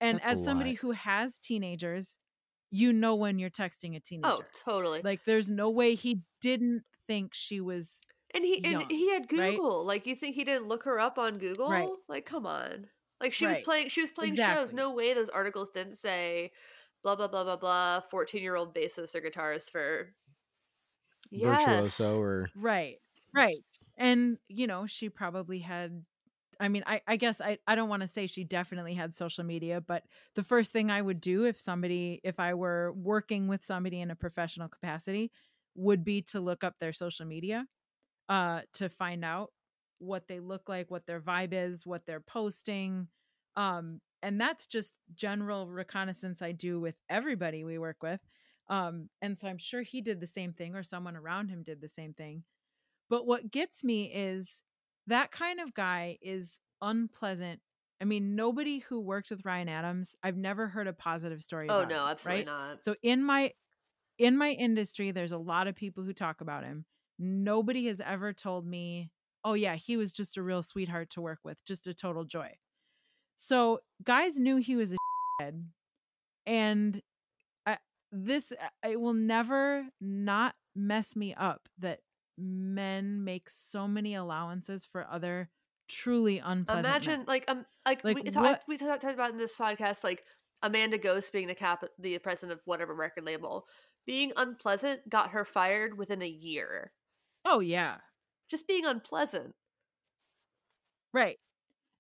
[0.02, 0.76] and That's as somebody lot.
[0.76, 2.20] who has teenagers
[2.72, 5.06] you know when you're texting a teenager Oh, totally.
[5.06, 9.28] like there's no way he didn't think she was and he young, and he had
[9.36, 9.64] right?
[9.64, 9.86] Google.
[9.86, 11.64] Like you think he didn't look her up on Google?
[11.66, 11.94] Right.
[12.08, 12.90] Like come on.
[13.24, 14.74] Like she was playing she was playing shows.
[14.74, 16.52] No way those articles didn't say
[17.04, 20.16] blah blah blah blah blah 14 year old bassist or guitarist for
[21.32, 21.42] Yes.
[21.42, 23.00] Virtuoso or right
[23.36, 23.64] right
[23.98, 26.06] and you know she probably had
[26.60, 29.44] i mean i, I guess i, I don't want to say she definitely had social
[29.44, 30.04] media but
[30.36, 34.12] the first thing i would do if somebody if i were working with somebody in
[34.12, 35.32] a professional capacity
[35.76, 37.68] would be to look up their social media
[38.30, 39.52] uh to find out
[40.04, 43.08] what they look like what their vibe is what they're posting
[43.56, 48.20] um and that's just general reconnaissance i do with everybody we work with
[48.70, 51.82] um and so i'm sure he did the same thing or someone around him did
[51.82, 52.44] the same thing
[53.10, 54.62] but what gets me is
[55.08, 57.60] that kind of guy is unpleasant
[58.02, 61.84] i mean nobody who worked with ryan adams i've never heard a positive story Oh
[61.84, 62.46] no, him, absolutely right?
[62.46, 62.84] not.
[62.84, 63.52] so in my
[64.18, 66.86] in my industry there's a lot of people who talk about him
[67.20, 69.10] nobody has ever told me
[69.46, 72.50] oh yeah he was just a real sweetheart to work with just a total joy
[73.36, 74.98] so guys knew he was a
[75.40, 75.66] head
[76.46, 77.02] and
[77.66, 77.78] I,
[78.12, 78.54] this
[78.88, 82.00] it will never not mess me up that
[82.38, 85.50] men make so many allowances for other
[85.88, 87.26] truly unpleasant Imagine men.
[87.28, 90.24] like um like, Like, we ta- what- we talked talked about in this podcast like
[90.62, 93.68] Amanda Ghost being the cap the president of whatever record label
[94.08, 96.92] being unpleasant got her fired within a year.
[97.46, 97.98] oh yeah
[98.54, 99.56] Just being unpleasant.
[101.14, 101.40] Right.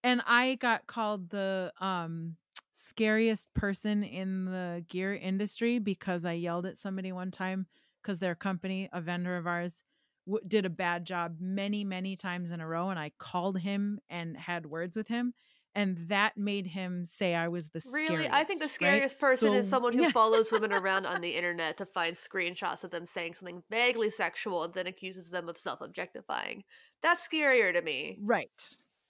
[0.03, 2.37] And I got called the um
[2.73, 7.67] scariest person in the gear industry because I yelled at somebody one time
[8.01, 9.83] because their company, a vendor of ours,
[10.27, 12.89] w- did a bad job many, many times in a row.
[12.89, 15.33] And I called him and had words with him.
[15.75, 19.19] And that made him say I was the Really, I think the scariest, right?
[19.19, 20.11] person is someone who yeah.
[20.11, 24.63] follows women around on the internet to find screenshots of them saying something vaguely sexual
[24.63, 26.63] and then accuses them of self-objectifying.
[27.01, 28.19] That's scarier to me.
[28.21, 28.49] Right.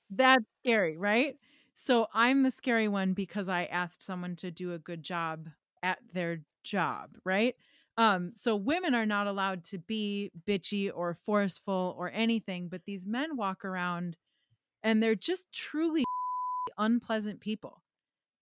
[0.09, 1.35] That's scary, right?
[1.73, 5.49] So I'm the scary one because I asked someone to do a good job
[5.81, 7.55] at their job, right?
[7.97, 13.05] Um, so women are not allowed to be bitchy or forceful or anything, but these
[13.05, 14.15] men walk around
[14.81, 16.03] and they're just truly
[16.77, 17.81] unpleasant people.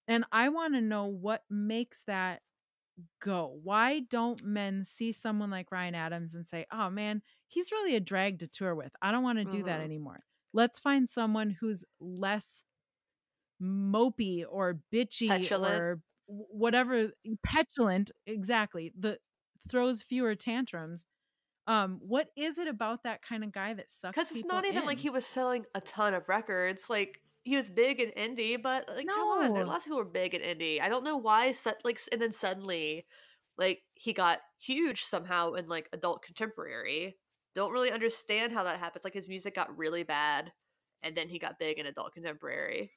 [0.07, 2.41] And I want to know what makes that
[3.21, 3.59] go.
[3.63, 7.99] Why don't men see someone like Ryan Adams and say, oh man, he's really a
[7.99, 8.91] drag to tour with.
[9.01, 9.83] I don't want to do that Mhm.
[9.85, 10.23] anymore.
[10.53, 12.63] Let's find someone who's less
[13.61, 15.73] mopey or bitchy Petulant.
[15.73, 17.11] or whatever
[17.43, 19.19] petulant exactly the
[19.69, 21.05] throws fewer tantrums
[21.67, 24.85] um what is it about that kind of guy that sucks Because it's not even
[24.85, 26.89] like he was selling a ton of records.
[26.89, 29.63] Like he was big in indie, but like come on, No.
[29.63, 30.81] lots of people were big in indie.
[30.81, 31.53] I don't know why.
[31.83, 33.05] Like and then suddenly,
[33.57, 37.17] like he got huge somehow in like adult contemporary.
[37.55, 39.03] Don't really understand how that happens.
[39.03, 40.51] Like his music got really bad,
[41.03, 42.91] and then he got big in adult contemporary.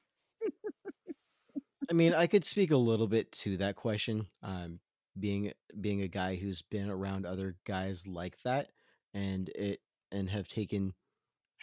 [1.91, 4.27] I mean, I could speak a little bit to that question.
[4.43, 4.81] Um,
[5.21, 8.69] being being a guy who's been around other guys like that,
[9.13, 9.81] and it
[10.13, 10.93] and have taken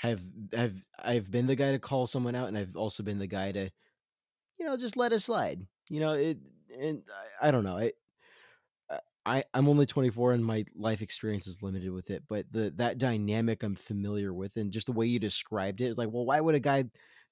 [0.02, 0.22] have
[0.54, 3.52] have I've been the guy to call someone out, and I've also been the guy
[3.52, 3.70] to,
[4.58, 5.62] you know, just let it slide.
[5.90, 6.40] You know, it
[6.76, 7.04] and
[7.40, 7.78] I, I don't know.
[7.78, 7.92] I
[9.26, 12.98] I I'm only 24 and my life experience is limited with it, but the that
[12.98, 16.42] dynamic I'm familiar with, and just the way you described it is like, well, why
[16.42, 16.86] would a guy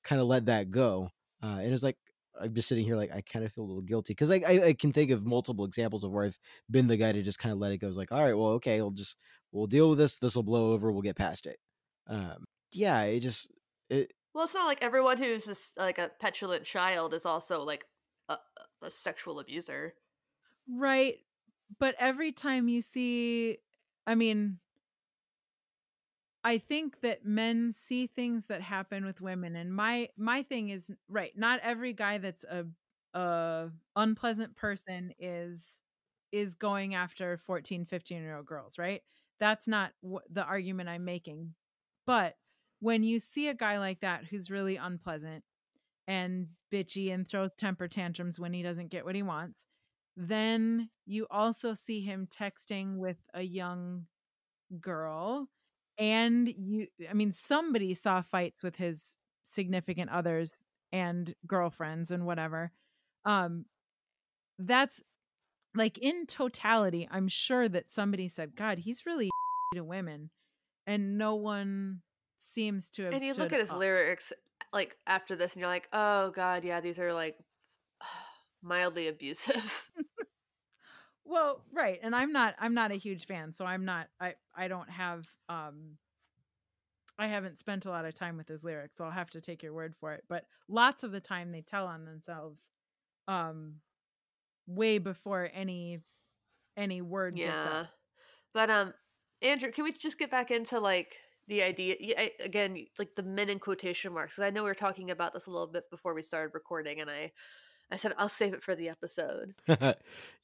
[0.03, 1.09] kind of let that go?
[1.41, 1.97] Uh, and it's like
[2.39, 4.65] I'm just sitting here like I kind of feel a little guilty because I, I
[4.67, 6.37] I can think of multiple examples of where I've
[6.69, 7.87] been the guy to just kind of let it go.
[7.87, 9.17] It's like, all right, well, okay, we'll just
[9.51, 10.17] we'll deal with this.
[10.17, 10.91] This will blow over.
[10.91, 11.57] We'll get past it.
[12.07, 13.51] Um, yeah, it just
[13.89, 17.85] it Well, it's not like everyone who's this, like a petulant child is also like
[18.27, 19.95] a, a- a sexual abuser.
[20.67, 21.17] right
[21.79, 23.57] but every time you see
[24.07, 24.59] i mean
[26.43, 30.91] i think that men see things that happen with women and my my thing is
[31.07, 32.65] right not every guy that's a
[33.13, 35.81] a unpleasant person is
[36.31, 39.01] is going after 14 15 year old girls right
[39.39, 41.55] that's not wh- the argument i'm making
[42.05, 42.37] but
[42.79, 45.43] when you see a guy like that who's really unpleasant
[46.07, 49.65] and bitchy and throws temper tantrums when he doesn't get what he wants,
[50.15, 54.05] then you also see him texting with a young
[54.79, 55.47] girl
[55.97, 62.71] and you i mean somebody saw fights with his significant others and girlfriends and whatever
[63.25, 63.65] um
[64.59, 65.01] that's
[65.75, 69.29] like in totality i'm sure that somebody said god he's really
[69.73, 70.29] to women
[70.85, 72.01] and no one
[72.39, 73.79] seems to have And you look at his up.
[73.79, 74.33] lyrics
[74.73, 77.37] like after this and you're like, "Oh god, yeah, these are like
[78.61, 79.89] mildly abusive."
[81.25, 84.67] well right and i'm not i'm not a huge fan so i'm not i i
[84.67, 85.95] don't have um
[87.19, 89.61] i haven't spent a lot of time with his lyrics so i'll have to take
[89.61, 92.71] your word for it but lots of the time they tell on themselves
[93.27, 93.75] um
[94.65, 95.99] way before any
[96.77, 97.85] any word gets yeah.
[98.53, 98.93] But um
[99.41, 101.15] Andrew, can we just get back into like
[101.49, 104.75] the idea I- again like the men in quotation marks 'cause I know we were
[104.75, 107.33] talking about this a little bit before we started recording and I
[107.91, 109.55] I said I'll save it for the episode.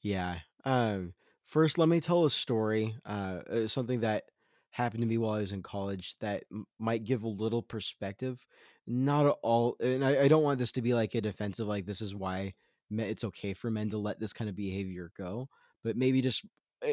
[0.02, 0.40] yeah.
[0.64, 2.96] Um, first, let me tell a story.
[3.04, 4.24] Uh, uh, something that
[4.70, 8.46] happened to me while I was in college that m- might give a little perspective.
[8.86, 11.86] Not at all, and I, I don't want this to be like a defensive, like
[11.86, 12.54] this is why
[12.90, 15.48] it's okay for men to let this kind of behavior go,
[15.82, 16.44] but maybe just
[16.86, 16.92] uh,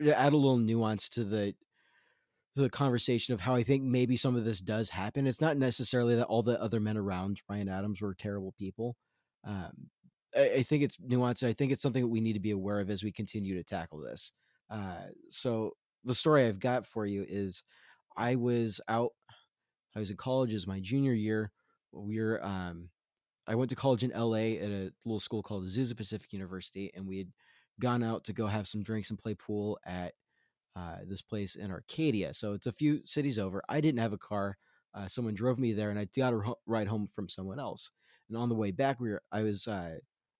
[0.00, 1.54] add a little nuance to the
[2.54, 5.26] the conversation of how I think maybe some of this does happen.
[5.26, 8.96] It's not necessarily that all the other men around Ryan Adams were terrible people.
[9.44, 9.72] Um,
[10.36, 11.46] I, I think it's nuanced.
[11.46, 13.64] I think it's something that we need to be aware of as we continue to
[13.64, 14.32] tackle this.
[14.70, 15.72] Uh, so
[16.04, 17.62] the story I've got for you is
[18.16, 19.12] I was out.
[19.94, 21.50] I was in college as my junior year.
[21.92, 22.42] We're.
[22.42, 22.88] um,
[23.46, 27.06] I went to college in LA at a little school called Azusa Pacific University, and
[27.06, 27.28] we had
[27.80, 30.14] gone out to go have some drinks and play pool at
[30.76, 32.32] uh, this place in Arcadia.
[32.34, 33.62] So it's a few cities over.
[33.68, 34.56] I didn't have a car.
[34.94, 37.90] Uh, someone drove me there, and I got a ride home from someone else.
[38.28, 39.96] And on the way back, we were I was uh,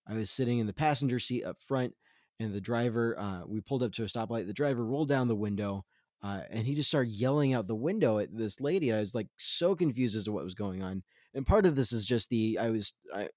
[0.07, 1.93] I was sitting in the passenger seat up front,
[2.39, 4.47] and the driver uh, we pulled up to a stoplight.
[4.47, 5.85] The driver rolled down the window.
[6.23, 8.89] Uh, and he just started yelling out the window at this lady.
[8.89, 11.03] And I was like so confused as to what was going on.
[11.33, 13.27] And part of this is just the I was I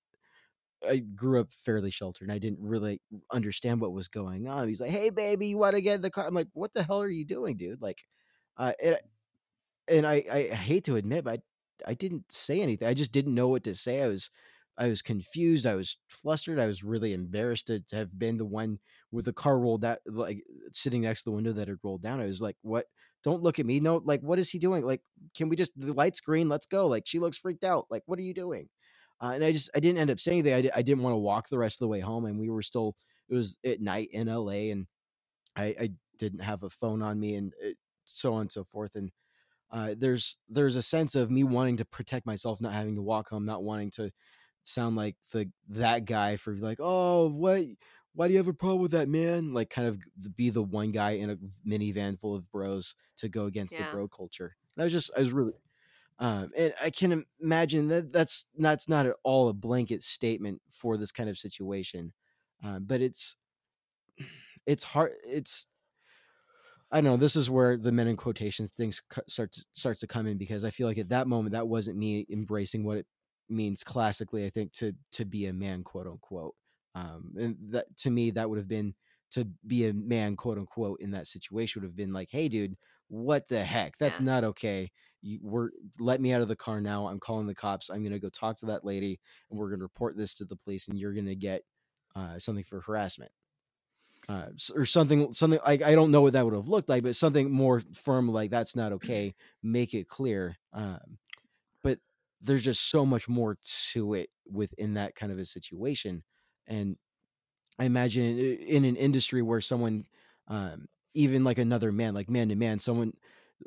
[0.89, 3.01] I grew up fairly sheltered and I didn't really
[3.33, 4.69] understand what was going on.
[4.69, 6.83] He's like, "Hey, baby, you want to get in the car?" I'm like, "What the
[6.83, 7.99] hell are you doing, dude?" Like,
[8.57, 8.99] uh, and,
[9.89, 11.41] and I, I hate to admit, but
[11.87, 12.89] I, I didn't say anything.
[12.89, 14.03] I just didn't know what to say.
[14.03, 14.31] I was,
[14.79, 15.67] I was confused.
[15.67, 16.59] I was flustered.
[16.59, 18.79] I was really embarrassed to, to have been the one
[19.11, 22.21] with the car rolled out, like sitting next to the window that had rolled down.
[22.21, 22.87] I was like, "What?
[23.25, 23.81] Don't look at me.
[23.81, 24.85] No, like, what is he doing?
[24.85, 25.03] Like,
[25.35, 26.49] can we just the light's green?
[26.49, 27.87] Let's go." Like, she looks freaked out.
[27.91, 28.69] Like, what are you doing?
[29.21, 30.71] Uh, and I just I didn't end up saying anything.
[30.73, 32.63] I, I didn't want to walk the rest of the way home, and we were
[32.63, 32.97] still
[33.29, 34.87] it was at night in LA, and
[35.57, 38.95] I, I didn't have a phone on me, and it, so on and so forth.
[38.95, 39.11] And
[39.71, 43.29] uh, there's there's a sense of me wanting to protect myself, not having to walk
[43.31, 44.11] home, not wanting to
[44.65, 47.65] sound like the that guy for like, oh, what?
[48.15, 49.53] Why do you have a problem with that man?
[49.53, 50.01] Like, kind of
[50.37, 51.37] be the one guy in a
[51.69, 53.79] minivan full of bros to go against Yeah.
[53.79, 54.57] the bro culture.
[54.77, 55.53] And I was just I was really
[56.19, 60.97] um, and I can imagine that that's that's not at all a blanket statement for
[60.97, 62.13] this kind of situation,
[62.65, 63.37] uh, but it's
[64.67, 65.13] it's hard.
[65.25, 65.67] It's
[66.91, 67.17] I know.
[67.17, 70.39] This is where the men in quotations things co- start to, starts to come in
[70.39, 73.07] because I feel like at that moment that wasn't me embracing what it
[73.49, 74.47] means classically.
[74.47, 76.55] I think to to be a man, quote unquote,
[76.95, 78.95] um, and that to me that would have been
[79.33, 82.77] to be a man, quote unquote, in that situation would have been like, hey, dude,
[83.09, 83.99] what the heck?
[83.99, 84.21] That's Yeah.
[84.21, 84.93] not okay.
[85.23, 87.07] You we're let me out of the car now.
[87.09, 87.91] I'm calling the cops.
[87.91, 89.19] I'm gonna go talk to that lady,
[89.51, 91.63] and we're gonna report this to the police, and you're gonna get
[92.15, 93.31] uh, something for harassment
[94.29, 97.17] uh, or something something like I don't know what that would have looked like, but
[97.17, 99.35] something more firm like that's not okay.
[99.63, 100.57] Make it clear.
[100.73, 101.19] Um,
[101.83, 101.99] but
[102.41, 103.57] there's just so much more
[103.93, 106.23] to it within that kind of a situation,
[106.67, 106.97] and
[107.79, 110.05] I imagine in an industry where someone,
[110.49, 113.13] um, even like another man, like man to man, someone.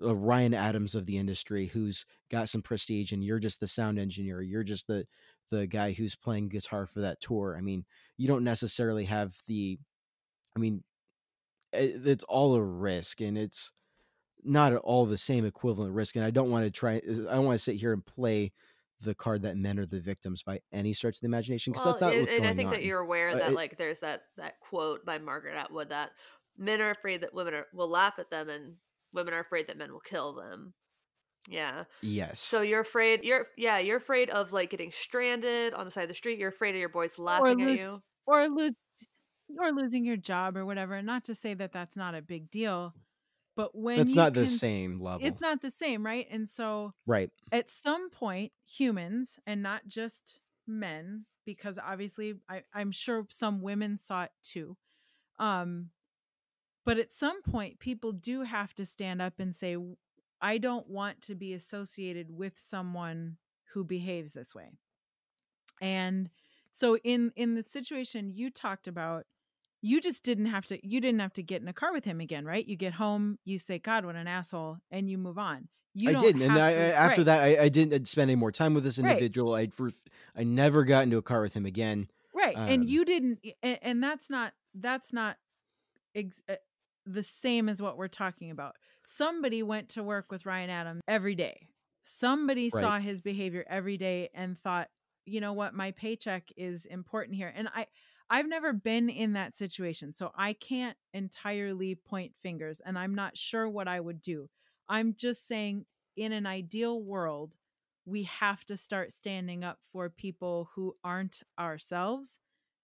[0.03, 3.97] Uh, Ryan Adams of the industry, who's got some prestige, and you're just the sound
[3.99, 4.41] engineer.
[4.41, 5.05] You're just the
[5.51, 7.55] the guy who's playing guitar for that tour.
[7.57, 7.83] I mean,
[8.17, 9.79] you don't necessarily have the
[10.55, 10.83] I mean,
[11.73, 13.71] it, it's all a risk and it's
[14.43, 16.15] not at all the same equivalent risk.
[16.15, 17.01] And I don't want to try, I
[17.35, 18.51] don't want to sit here and play
[19.01, 21.93] the card that men are the victims by any stretch of the imagination because Well,
[21.93, 22.73] that's not and, what's and going I think on.
[22.73, 26.11] that you're aware Uh, that it- like there's that that quote by Margaret Atwood that
[26.57, 28.75] men are afraid that women are, will laugh at them and
[29.14, 30.74] women are afraid that men will kill them.
[31.47, 31.86] Yeah.
[32.01, 32.39] yes.
[32.39, 36.07] So you're afraid you're yeah, you're afraid of like getting stranded on the side of
[36.10, 36.38] the street.
[36.38, 38.01] You're afraid of your boys laughing at lose- you.
[38.28, 38.74] or lose
[39.57, 42.93] or losing your job or whatever not to say that that's not a big deal
[43.55, 45.26] but when That's not the can s- same level.
[45.26, 47.32] it's not the same right and so right.
[47.51, 53.97] at some point humans and not just men because obviously I, i'm sure some women
[53.97, 54.78] saw it too
[55.39, 55.89] um
[56.89, 59.77] but at some point people do have to stand up and say
[60.41, 63.37] i don't want to be associated with someone
[63.73, 64.71] who behaves this way
[65.81, 66.31] and
[66.71, 69.25] so in in the situation you talked about
[69.81, 72.19] you just didn't have to you didn't have to get in a car with him
[72.19, 75.67] again right you get home you say god what an asshole and you move on
[75.93, 77.25] you I didn't, and I, to- after right.
[77.25, 79.09] that, I, I didn't spend any more time with this Right.
[79.09, 79.55] individual.
[79.55, 79.67] I
[80.35, 82.07] I never got into a car with him again.
[82.33, 85.37] right and um, you didn't and, and that's not that's not
[86.15, 86.55] ex- uh,
[87.14, 91.36] the same as what we're talking about somebody went to work with ryan adams every
[91.36, 91.68] day
[92.03, 92.82] somebody Right.
[92.82, 94.89] saw his behavior every day and thought
[95.26, 97.86] you know what my paycheck is important here and i
[98.30, 103.38] i've never been in that situation so i can't entirely point fingers and i'm not
[103.38, 104.49] sure what i would do
[104.88, 105.86] i'm just saying
[106.16, 107.53] in an ideal world
[108.05, 112.39] we have to start standing up for people who aren't ourselves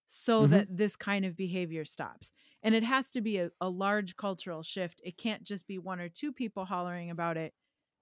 [0.06, 0.50] so Mhm.
[0.52, 2.32] that this kind of behavior stops.
[2.66, 5.00] And it has to be a, a large cultural shift.
[5.06, 7.54] It can't just be one or two people hollering about it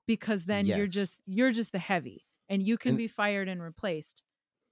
[0.07, 3.61] because then you're just you're just the heavy and you can And- be fired and
[3.61, 4.23] replaced.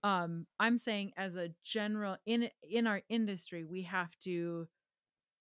[0.03, 4.67] Um I'm saying as a general in in our industry we have to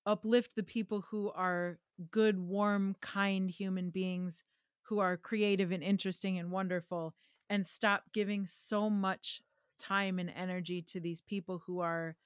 [0.04, 1.78] uplift the people who are
[2.10, 4.44] good, warm, kind human beings
[4.82, 7.14] who are creative and interesting and wonderful
[7.48, 9.42] and stop giving so much
[9.78, 12.16] time and energy to these people who are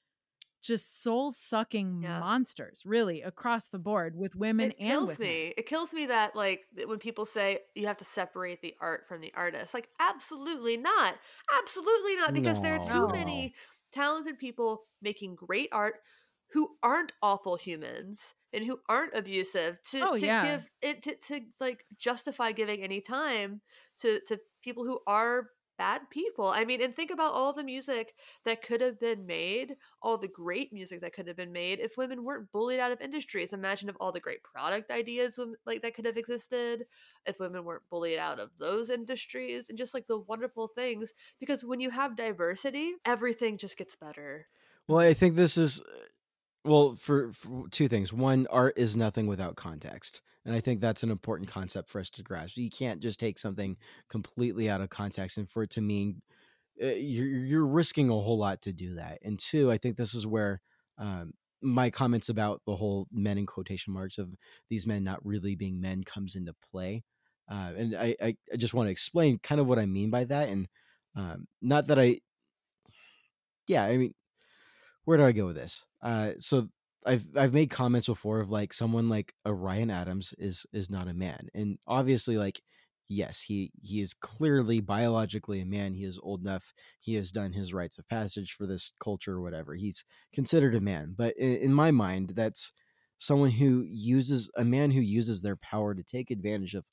[0.65, 2.19] just soul sucking Yeah.
[2.19, 5.39] monsters, really, across the board with women it and kills with men.
[5.39, 5.53] me.
[5.57, 9.21] It kills me that like when people say you have to separate the art from
[9.21, 9.75] the artist.
[9.75, 11.19] Like absolutely not.
[11.53, 13.09] Absolutely not because there are too No.
[13.11, 13.55] many
[13.93, 15.97] talented people making great art
[16.53, 20.67] who aren't awful humans and who aren't abusive to, Oh, to yeah.
[20.69, 23.61] give it to, to like justify giving any time
[23.99, 26.47] to to people who are bad people.
[26.47, 28.15] I mean, and think about all the music
[28.45, 31.97] that could have been made, all the great music that could have been made if
[31.97, 33.53] women weren't bullied out of industries.
[33.53, 36.85] Imagine if all the great product ideas like that could have existed,
[37.27, 41.13] if women weren't bullied out of those industries, and just like the wonderful things.
[41.41, 44.47] Because when you have diversity, everything just gets better.
[44.87, 45.85] Well, I think this is uh,
[46.65, 48.13] well for, for two things.
[48.13, 52.11] One, art is nothing without context, and I think that's an important concept for us
[52.11, 52.57] to grasp.
[52.57, 53.77] You can't just take something
[54.09, 56.21] completely out of context and for it to mean
[56.83, 59.19] uh, you're you're risking a whole lot to do that.
[59.23, 60.61] And two, I think this is where
[60.99, 61.33] um,
[61.65, 64.35] my comments about the whole men in quotation marks of
[64.69, 67.03] these men not really being men comes into play.
[67.51, 70.49] Uh, and I, I, just want to explain kind of what I mean by that.
[70.49, 70.67] And
[71.15, 72.21] um, not that I,
[73.67, 74.15] yeah, I mean,
[75.05, 75.85] where do I go with this?
[76.05, 76.69] Uh, so
[77.07, 81.09] I've I've made comments before of like someone like a Ryan Adams is is not
[81.09, 82.63] a man, and obviously like
[83.09, 85.95] yes he he is clearly biologically a man.
[85.95, 86.73] He is old enough.
[87.01, 89.75] He has done his rites of passage for this culture or whatever.
[89.77, 92.73] He's considered a man, but in, in my mind, that's
[93.19, 96.87] someone who uses a man who uses their power to take advantage of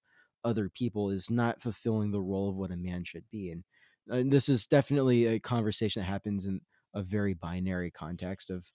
[0.44, 3.64] other people is not fulfilling the role of what a man should be and,
[4.08, 6.62] and this is definitely a conversation that happens in
[6.96, 8.72] a very binary context of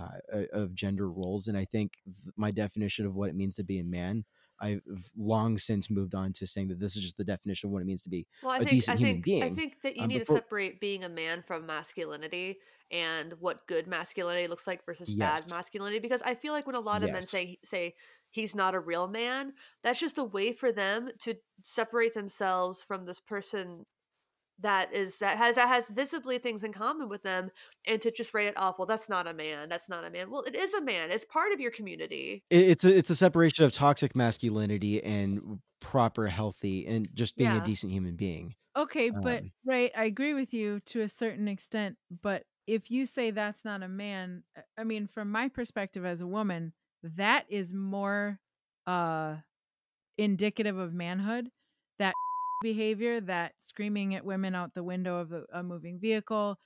[0.00, 3.54] uh, uh, of gender roles and i think th- my definition of what it means
[3.54, 4.24] to be a man
[4.60, 4.80] i've
[5.16, 7.86] long since moved on to saying that this is just the definition of what it
[7.86, 10.02] means to be Well, I a think decent I human think I think that you
[10.02, 12.58] Um, need before- to separate being a man from masculinity
[12.90, 15.42] and what good masculinity looks like versus Yes.
[15.42, 17.94] bad masculinity because I feel like when a lot of men say say
[18.30, 19.52] he's not a real man,
[19.82, 23.86] that's just a way for them to separate themselves from this person
[24.60, 27.50] that is that has that has visibly things in common with them
[27.86, 30.30] and to just write it off well that's not a man that's not a man
[30.30, 33.64] well it is a man it's part of your community it's a it's a separation
[33.64, 37.54] of toxic masculinity and proper healthy and just being Yeah.
[37.54, 41.48] a decent human being Okay, but Um, right, I agree with you to a certain
[41.48, 46.04] extent, but if you say that's not a man, uh, I mean from my perspective
[46.04, 46.72] as a woman,
[47.02, 48.40] that is more
[48.86, 49.38] uh
[50.18, 51.50] indicative of manhood.
[51.98, 52.18] That
[52.60, 56.58] behavior, that screaming at women out the window of a, a moving vehicle,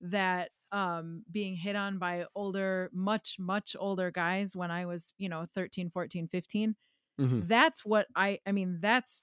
[0.00, 5.28] that um being hit on by older much much older guys when I was, you
[5.28, 6.74] know, 13, 14, 15
[7.20, 7.46] mhm.
[7.48, 9.20] that's what i i mean that's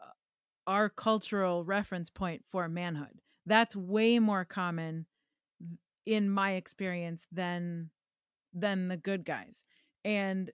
[0.00, 0.10] uh,
[0.66, 5.06] our cultural reference point for manhood that's way more common
[6.06, 7.90] in my experience than
[8.52, 9.64] than the good guys
[10.04, 10.50] and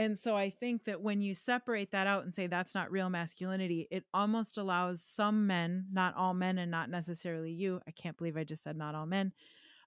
[0.00, 3.10] and so i think that when you separate that out and say that's not real
[3.10, 8.16] masculinity it almost allows some men not all men and not necessarily you i can't
[8.16, 9.32] believe i just said not all men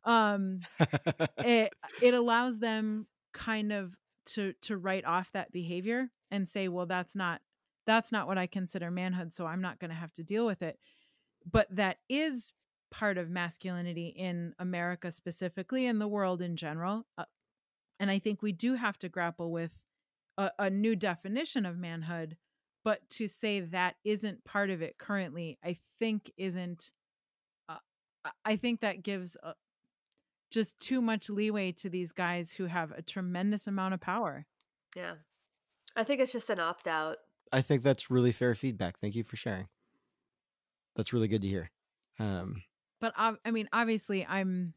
[0.06, 0.60] um
[1.40, 6.85] it it allows them kind of to to write off that behavior and say well
[6.85, 7.41] that's not
[7.85, 10.61] that's not what i consider manhood so i'm not going to have to deal with
[10.61, 10.80] it.
[11.52, 12.53] But that is
[12.90, 17.26] part of masculinity in america specifically and the world in general uh,
[17.99, 19.72] and i think we do have to grapple with
[20.38, 22.38] a, a new definition of manhood
[22.84, 26.91] but to say that isn't part of it currently i think isn't
[27.69, 27.77] uh,
[28.45, 29.53] i think that gives a,
[30.53, 34.45] just too much leeway to these guys who have a tremendous amount of power.
[34.95, 35.15] Yeah.
[35.95, 37.18] I think it's just an opt out.
[37.51, 38.99] I think that's really fair feedback.
[38.99, 39.68] Thank you for sharing.
[40.95, 41.72] That's really good to hear.
[42.19, 42.61] Um,
[43.01, 44.76] but I, I mean, obviously, I'm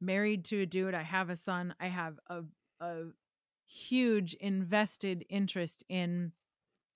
[0.00, 0.94] married to a dude.
[0.94, 1.74] I have a son.
[1.80, 2.42] I have a
[2.80, 3.04] a
[3.66, 6.32] huge invested interest in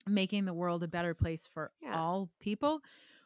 [0.07, 1.99] making the world a better place for yeah.
[1.99, 2.81] all people,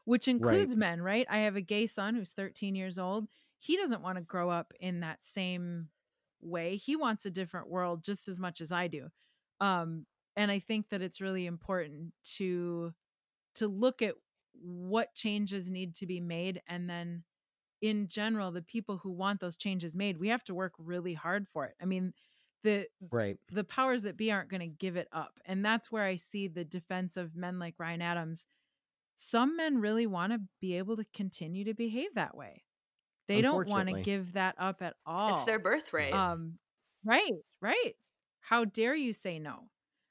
[0.06, 0.80] which includes right.
[0.80, 1.02] men.
[1.02, 1.28] Right?
[1.30, 3.28] I have a gay son who's 13 years old
[3.64, 5.88] he doesn't want to grow up in that same
[6.42, 6.76] way.
[6.76, 9.08] He wants a different world just as much as I do.
[9.62, 10.06] Um,
[10.36, 12.94] and I think that it's really important to
[13.56, 14.16] to look at
[14.62, 17.24] what changes need to be made and then
[17.82, 21.48] in general the people who want those changes made we have to work really hard
[21.48, 22.14] for it i mean
[22.64, 26.04] the right the powers that be aren't going to give it up and that's where
[26.04, 28.48] i see the defense of men like ryan adams
[29.16, 32.64] some men really want to be able to continue to behave that way
[33.28, 35.38] they don't want to give that up at all.
[35.38, 36.14] It's their birthright.
[36.14, 36.58] Um,
[37.06, 37.32] right,
[37.62, 37.94] right.
[38.42, 39.70] How dare you say no?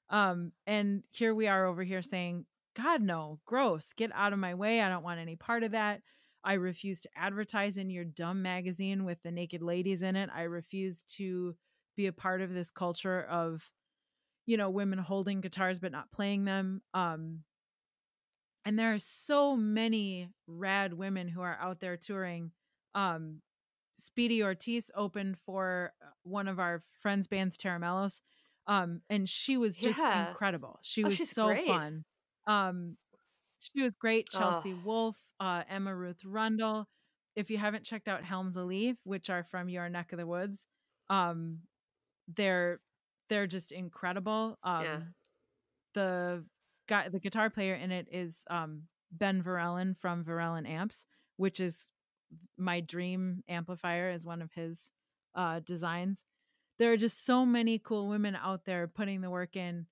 [0.08, 4.54] Um, and here we are over here saying, God, no, gross, get out of my
[4.54, 4.80] way.
[4.80, 6.00] I don't want any part of that.
[6.44, 10.30] I refuse to advertise in your dumb magazine with the naked ladies in it.
[10.34, 11.54] I refuse to
[11.96, 13.70] be a part of this culture of,
[14.46, 16.82] you know, women holding guitars but not playing them.
[16.94, 17.40] Um,
[18.64, 22.52] and there are so many rad women who are out there touring
[22.94, 23.40] um
[23.96, 28.20] Speedy Ortiz opened for uh, one of our friends' bands, Tera Melos.
[28.66, 30.28] Um, and she was just yeah.
[30.28, 30.78] incredible.
[30.82, 31.66] She oh, was so great.
[31.66, 32.04] fun.
[32.46, 32.96] Um,
[33.58, 34.28] she was great.
[34.28, 34.80] Chelsea oh.
[34.84, 36.88] Wolfe, uh, Emma Ruth Rundle.
[37.36, 40.66] If you haven't checked out Helms Alee, which are from your neck of the woods,
[41.08, 41.58] um,
[42.34, 42.80] they're
[43.28, 44.58] they're just incredible.
[44.62, 44.98] Um, yeah.
[45.94, 46.44] The
[46.88, 51.06] guy, the guitar player in it is um, Ben Verellen from Verellen Amps,
[51.36, 51.90] which is
[52.56, 54.90] my dream amplifier is one of his
[55.34, 56.24] uh, designs.
[56.78, 59.86] There are just so many cool women out there putting the work in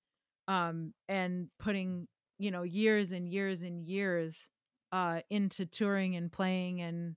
[0.47, 2.07] um, and putting,
[2.39, 4.49] you know, years and years and years
[4.91, 6.81] uh, into touring and playing.
[6.81, 7.15] And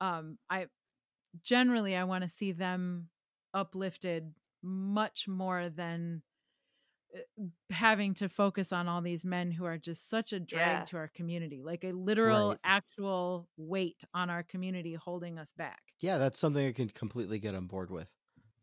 [0.00, 0.66] um, I
[1.42, 3.08] generally I want to see them
[3.54, 4.32] uplifted
[4.64, 6.22] much more than
[7.14, 10.84] uh, having to focus on all these men who are just such a drag yeah.
[10.84, 12.58] to our community like a literal right.
[12.64, 17.54] actual weight on our community holding us back yeah that's something i can completely get
[17.54, 18.10] on board with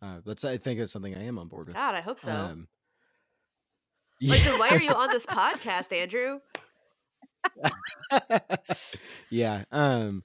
[0.02, 2.32] uh that's i think it's something i am on board with god i hope so
[2.32, 2.68] um,
[4.20, 4.32] yeah.
[4.34, 6.40] like then why are you on this podcast andrew
[9.30, 10.24] yeah um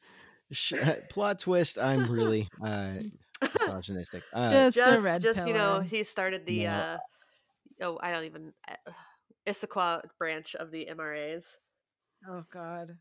[0.53, 0.75] sh-
[1.11, 2.93] plot twist i'm really uh
[3.43, 6.97] misogynistic uh, just, just, a red just you know he started the uh
[7.81, 8.93] oh, I don't even uh,
[9.47, 11.45] Issaquah branch of the MRAs.
[12.29, 12.97] Oh God.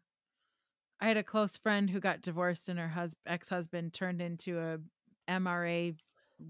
[1.02, 4.78] I had a close friend who got divorced and her hus- ex-husband turned into a
[5.30, 5.96] MRA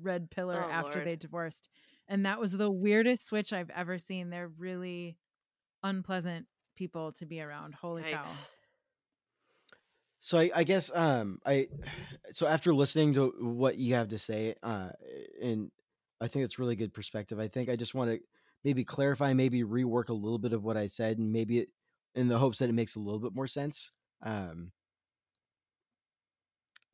[0.02, 1.08] red pillar oh, after Lord.
[1.08, 1.68] they divorced.
[2.08, 4.30] And that was the weirdest switch I've ever seen.
[4.30, 5.18] They're really
[5.82, 6.46] unpleasant
[6.76, 7.74] people to be around.
[7.74, 8.12] Holy Yikes.
[8.12, 8.26] cow.
[10.26, 11.68] So I, I, guess um I
[12.32, 14.90] so after listening to what you have to say uh
[15.40, 15.70] and
[16.20, 17.40] I think it's really good perspective.
[17.40, 18.20] I think I just want to
[18.64, 21.70] maybe clarify, maybe rework a little bit of what I said, and maybe it,
[22.16, 23.92] in the hopes that it makes a little bit more sense.
[24.24, 24.72] Um,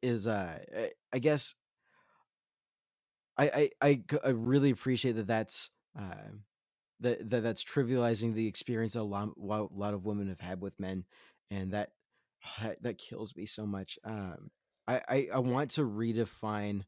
[0.01, 0.57] is uh,
[1.13, 1.55] I guess
[3.37, 6.31] I I I, I really appreciate that that's uh,
[6.99, 10.79] that, that that's trivializing the experience a lot, a lot of women have had with
[10.79, 11.05] men,
[11.51, 11.91] and that
[12.61, 13.97] that, that kills me so much.
[14.03, 14.51] Um,
[14.87, 16.83] I, I I want to redefine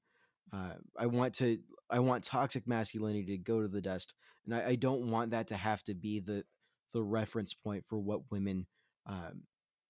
[0.51, 1.59] uh, I want to
[1.89, 4.13] I want toxic masculinity to go to the dust,
[4.45, 6.43] and I, I don't want that to have to be the
[6.93, 8.67] the reference point for what women
[9.07, 9.43] um,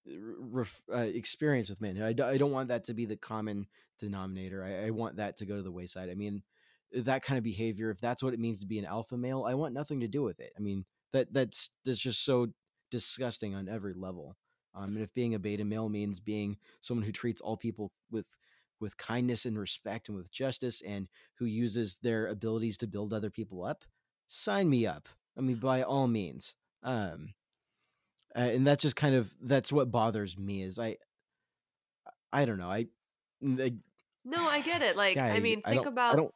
[0.05, 2.01] ref, uh, experience with men.
[2.01, 3.67] I, I don't want that to be the common
[3.99, 4.63] denominator.
[4.63, 6.09] I, I want that to go to the wayside.
[6.09, 6.43] I mean,
[6.93, 9.53] that kind of behavior, if that's what it means to be an alpha male, I
[9.55, 10.51] want nothing to do with it.
[10.57, 12.47] I mean, that that's that's just so
[12.89, 14.37] disgusting on every level.
[14.75, 18.25] Um, and if being a beta male means being someone who treats all people with
[18.79, 23.29] with kindness and respect and with justice and who uses their abilities to build other
[23.29, 23.85] people up,
[24.27, 25.07] sign me up.
[25.37, 26.55] I mean, by all means.
[26.83, 27.33] Um,
[28.35, 30.97] uh, and that's just kind of that's what bothers me is I,
[32.31, 32.71] I don't know.
[32.71, 32.87] I,
[33.43, 33.73] I
[34.25, 34.97] no, I get it.
[34.97, 36.33] Like, yeah, I, I mean, think I about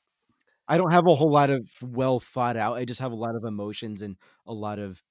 [0.67, 2.75] I don't have a whole lot of well thought out.
[2.75, 5.01] I just have a lot of emotions and a lot of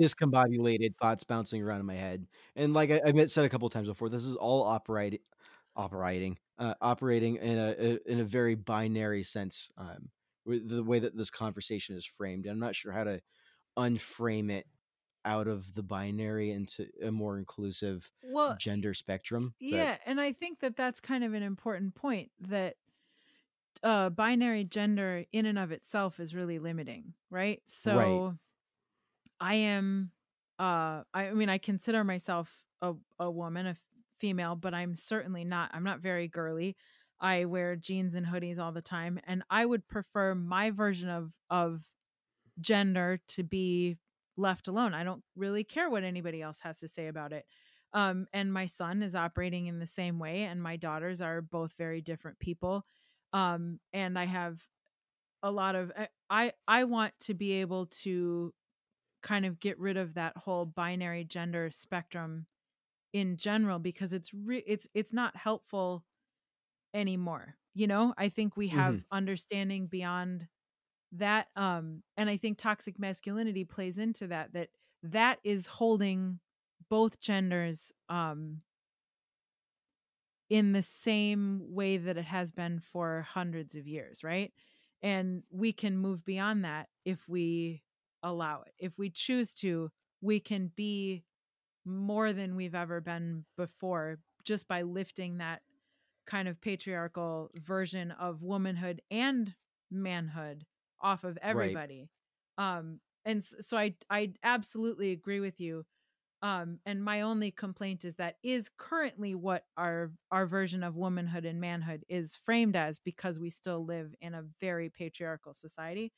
[0.00, 2.26] discombobulated thoughts bouncing around in my head.
[2.56, 5.20] And like I, I've said a couple times before, this is all operating,
[5.76, 9.70] operating, uh, operating in a, a, in a very binary sense.
[9.76, 10.10] Um,
[10.46, 13.20] the way that this conversation is framed, I'm not sure how to
[13.78, 14.66] unframe it
[15.24, 19.54] out of the binary into a more inclusive well gender spectrum.
[19.68, 22.76] but- yeah and i think that that's kind of an important point that
[23.82, 28.36] uh binary gender in and of itself is really limiting right so
[29.40, 30.10] i am
[30.58, 33.76] uh i mean i consider myself a, a woman a
[34.18, 36.76] female but i'm certainly not i'm not very girly.
[37.20, 41.34] I wear jeans and hoodies all the time and i would prefer my version of
[41.50, 41.82] of
[42.60, 43.98] gender to be
[44.36, 44.94] left alone.
[44.94, 47.46] I don't really care what anybody else has to say about it.
[47.92, 51.72] Um, and my son is operating in the same way and my daughters are both
[51.78, 52.84] very different people.
[53.32, 54.62] Um, and i have
[55.42, 58.52] a lot of I- i i want to be able to
[59.28, 62.46] kind of get rid of that whole binary gender spectrum
[63.12, 66.04] in general because it's re- it's it's not helpful
[66.94, 68.12] anymore you know?
[68.18, 70.48] I think we have understanding beyond
[71.12, 74.70] that um and i think toxic masculinity plays into that that
[75.02, 76.40] that is holding
[76.90, 78.62] both genders um
[80.50, 84.52] in the same way that it has been for hundreds of years right?
[85.02, 87.84] And we can move beyond that if we
[88.22, 88.74] allow it.
[88.78, 89.90] If we choose to
[90.20, 91.24] we can be
[91.84, 95.62] more than we've ever been before just by lifting that
[96.26, 99.54] kind of patriarchal version of womanhood and
[99.90, 100.64] manhood
[101.00, 102.10] off of everybody.
[102.58, 105.84] Um and so i i absolutely agree with you
[106.42, 111.44] um and my only complaint is that is currently what our our version of womanhood
[111.44, 116.12] and manhood is framed as because we still live in a very patriarchal society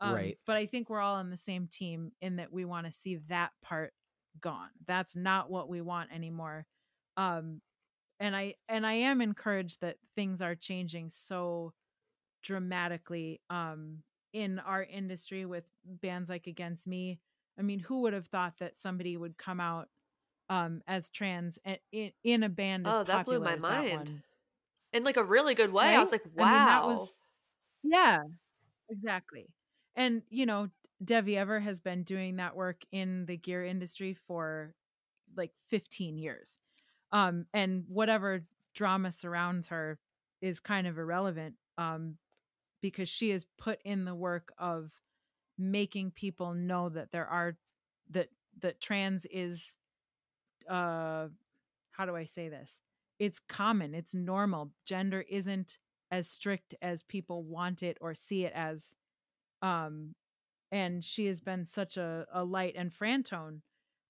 [0.00, 0.38] um, Right.
[0.46, 3.16] but i think we're all on the same team in that we want to see
[3.16, 3.92] that part
[4.40, 6.66] gone that's not what we want anymore
[7.16, 7.60] um
[8.20, 11.72] and i and i am encouraged that things are changing so
[12.42, 14.02] dramatically um
[14.32, 17.20] in our industry with bands like against me
[17.58, 19.88] i mean who would have thought that somebody would come out
[20.50, 24.24] um as trans a- in, in a band as Oh, that blew popular my mind.
[24.92, 25.94] in like a really good way.
[25.96, 26.38] I was like, wow.
[26.38, 27.22] I mean, that was
[27.82, 28.20] yeah,
[28.90, 29.48] exactly.
[29.98, 30.70] And you know,
[31.04, 34.74] Devi Ever has been doing that work in the gear industry for
[35.36, 36.58] like 15 years.
[37.12, 38.44] Um, and whatever
[38.74, 39.98] drama surrounds her
[40.40, 42.16] is kind of irrelevant um,
[42.80, 44.92] because she has put in the work of
[45.58, 47.56] making people know that there are
[48.10, 48.28] that
[48.60, 49.76] that trans is
[50.70, 51.26] uh
[51.90, 52.78] how do I say this?
[53.18, 54.70] It's common, it's normal.
[54.84, 55.78] Gender isn't
[56.12, 58.94] as strict as people want it or see it as.
[59.62, 60.14] Um,
[60.70, 63.60] and she has been such a, a light and Frantone.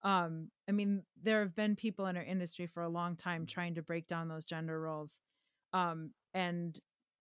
[0.02, 3.74] Um, I mean, there have been people in our industry for a long time trying
[3.76, 5.20] to break down those gender roles.
[5.72, 6.78] Um, and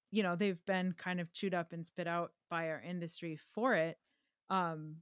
[0.09, 3.73] you know, they've been kind of chewed up and spit out by our industry for
[3.75, 3.97] it.
[4.49, 4.97] Um,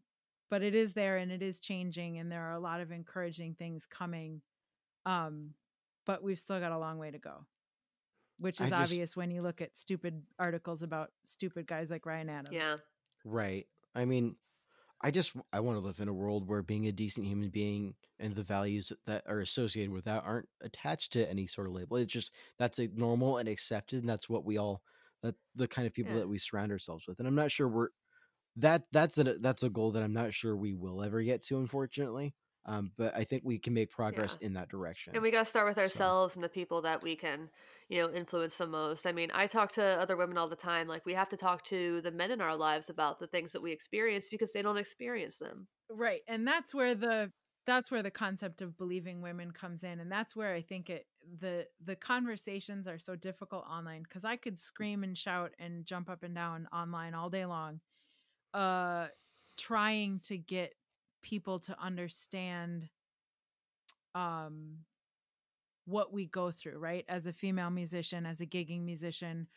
[0.49, 3.55] but it is there and it is changing and there are a lot of encouraging
[3.55, 4.41] things coming
[5.05, 5.51] um
[6.05, 7.45] but we've still got a long way to go
[8.39, 12.29] which is just- obvious when you look at stupid articles about stupid guys like ryan
[12.29, 12.75] adams yeah.
[13.25, 13.67] Right.
[13.95, 14.37] I mean,
[15.01, 17.95] I just I want to live in a world where being a decent human being
[18.19, 21.97] and the values that are associated with that aren't attached to any sort of label.
[21.97, 24.81] It's just that's a normal and accepted, and that's what we all
[25.21, 26.19] that the kind of people Yeah.
[26.19, 27.19] that we surround ourselves with.
[27.19, 27.89] And I'm not sure we're
[28.57, 31.57] that that's a that's a goal that I'm not sure we will ever get to,
[31.57, 32.33] unfortunately.
[32.67, 35.13] Um, but I think we can make progress in that direction.
[35.13, 37.51] And we got to start with So- ourselves and the people that we can,
[37.89, 39.05] you know, influence the most.
[39.05, 40.87] I mean, I talk to other women all the time.
[40.87, 43.61] Like, we have to talk to the men in our lives about the things that
[43.61, 45.67] we experience because they don't experience them.
[45.89, 47.31] right and that's where the
[47.67, 51.05] that's where the concept of believing women comes in and that's where i think it
[51.39, 56.09] the the conversations are so difficult online because i could scream and shout and jump
[56.09, 57.79] up and down online all day long
[58.53, 59.07] uh
[59.57, 60.73] trying to get
[61.21, 62.89] people to understand
[64.13, 64.77] um
[65.85, 67.05] what we go through right?
[67.07, 69.47] As a female musician as a gigging musician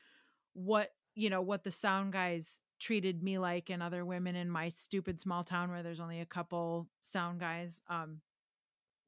[0.54, 4.68] what you know what the sound guys treated me like and other women in my
[4.68, 8.20] stupid small town where there's only a couple sound guys um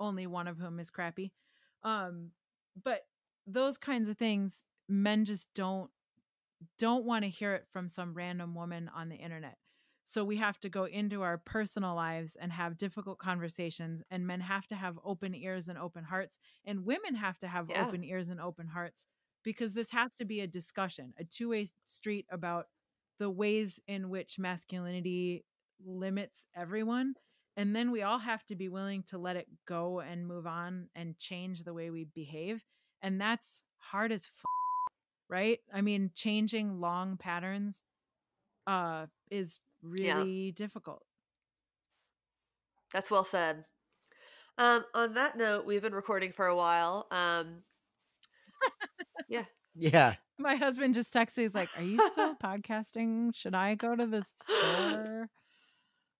[0.00, 1.32] only one of whom is crappy.
[1.82, 2.30] Um
[2.82, 3.06] but
[3.46, 5.90] those kinds of things men just don't
[6.78, 9.56] don't want to hear it from some random woman on the internet
[10.04, 14.40] so we have to go into our personal lives and have difficult conversations and men
[14.40, 17.82] have to have open ears and open hearts and women have to have Yeah.
[17.82, 19.06] open ears and open hearts
[19.44, 22.66] because this has to be a discussion, a two way street about
[23.18, 25.44] the ways in which masculinity
[25.84, 27.14] limits everyone.
[27.56, 30.88] And then we all have to be willing to let it go and move on
[30.94, 32.62] and change the way we behave.
[33.02, 34.44] And that's hard as f-
[35.28, 35.60] right?
[35.72, 37.82] I mean, changing long patterns
[38.66, 41.02] uh is really difficult.
[42.92, 43.64] That's well said.
[44.58, 47.06] Um, on that note, we've been recording for a while.
[47.10, 47.62] Um,
[49.28, 49.44] yeah.
[49.76, 50.16] Yeah.
[50.36, 51.42] My husband just texted.
[51.42, 53.34] He's like, "Are you still podcasting?
[53.36, 55.28] Should I go to the store?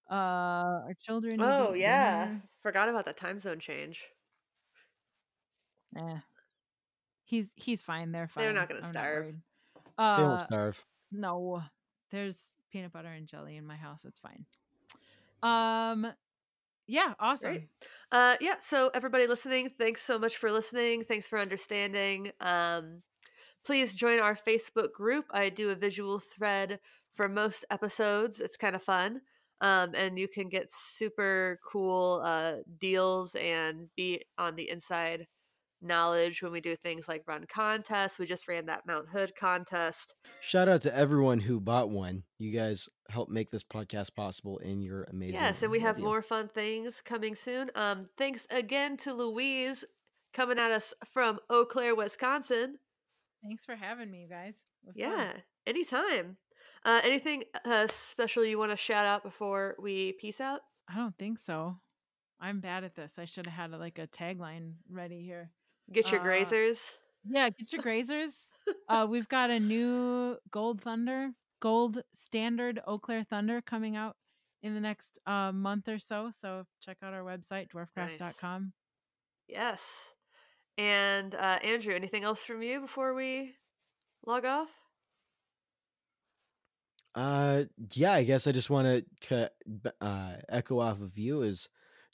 [0.08, 2.26] Uh, our children." Oh yeah.
[2.26, 4.04] dinner." Forgot about that time zone change.
[5.96, 6.18] Eh.
[7.24, 8.12] He's he's fine.
[8.12, 8.44] They're fine.
[8.44, 9.24] They're not gonna I'm starve.
[9.24, 9.36] worried.
[9.98, 10.84] They Uh, won't starve.
[11.10, 11.62] no,
[12.12, 14.04] there's peanut butter and jelly in my house.
[14.04, 14.44] It's fine.
[15.42, 16.12] Um,
[16.86, 17.52] yeah, awesome.
[17.52, 17.68] Great.
[18.12, 18.56] Uh, yeah.
[18.60, 21.04] So everybody listening, thanks so much for listening.
[21.04, 22.32] Thanks for understanding.
[22.40, 23.02] Um,
[23.64, 25.26] please join our Facebook group.
[25.30, 26.80] I do a visual thread
[27.14, 28.40] for most episodes.
[28.40, 29.20] It's kind of fun.
[29.60, 35.26] Um, and you can get super cool uh, deals and be on the inside
[35.82, 38.18] knowledge when we do things like run contests.
[38.18, 40.14] We just ran that Mount Hood contest.
[40.40, 42.24] Shout out to everyone who bought one.
[42.38, 45.34] You guys helped make this podcast possible, and you're amazing.
[45.34, 46.04] Yes, and we have you.
[46.04, 47.70] more fun things coming soon.
[47.74, 49.84] Um, thanks again to Louise
[50.32, 52.78] coming at us from Eau Claire, Wisconsin.
[53.42, 54.54] Thanks for having me, you guys.
[54.84, 55.10] It was fun.
[55.10, 55.32] Yeah,
[55.66, 56.36] anytime.
[56.84, 60.60] Uh, anything uh, special you want to shout out before we peace out?
[60.88, 61.76] I don't think so.
[62.40, 63.18] I'm bad at this.
[63.18, 65.50] I should have had like a tagline ready here.
[65.92, 66.78] Get your Uh, grazers.
[67.24, 68.48] Yeah, get your grazers.
[68.88, 71.30] uh, we've got a new Gold Thunder,
[71.60, 74.16] Gold Standard Eau Claire Thunder coming out
[74.62, 76.30] in the next uh, month or so.
[76.30, 78.72] So check out our website, dwarfcraft.com.
[79.48, 79.82] Yes.
[80.78, 83.54] And uh, Andrew, anything else from you before we
[84.26, 84.68] log off?
[87.14, 87.64] Uh,
[87.94, 89.50] yeah, I guess I just want to
[90.00, 91.68] uh, echo off of you is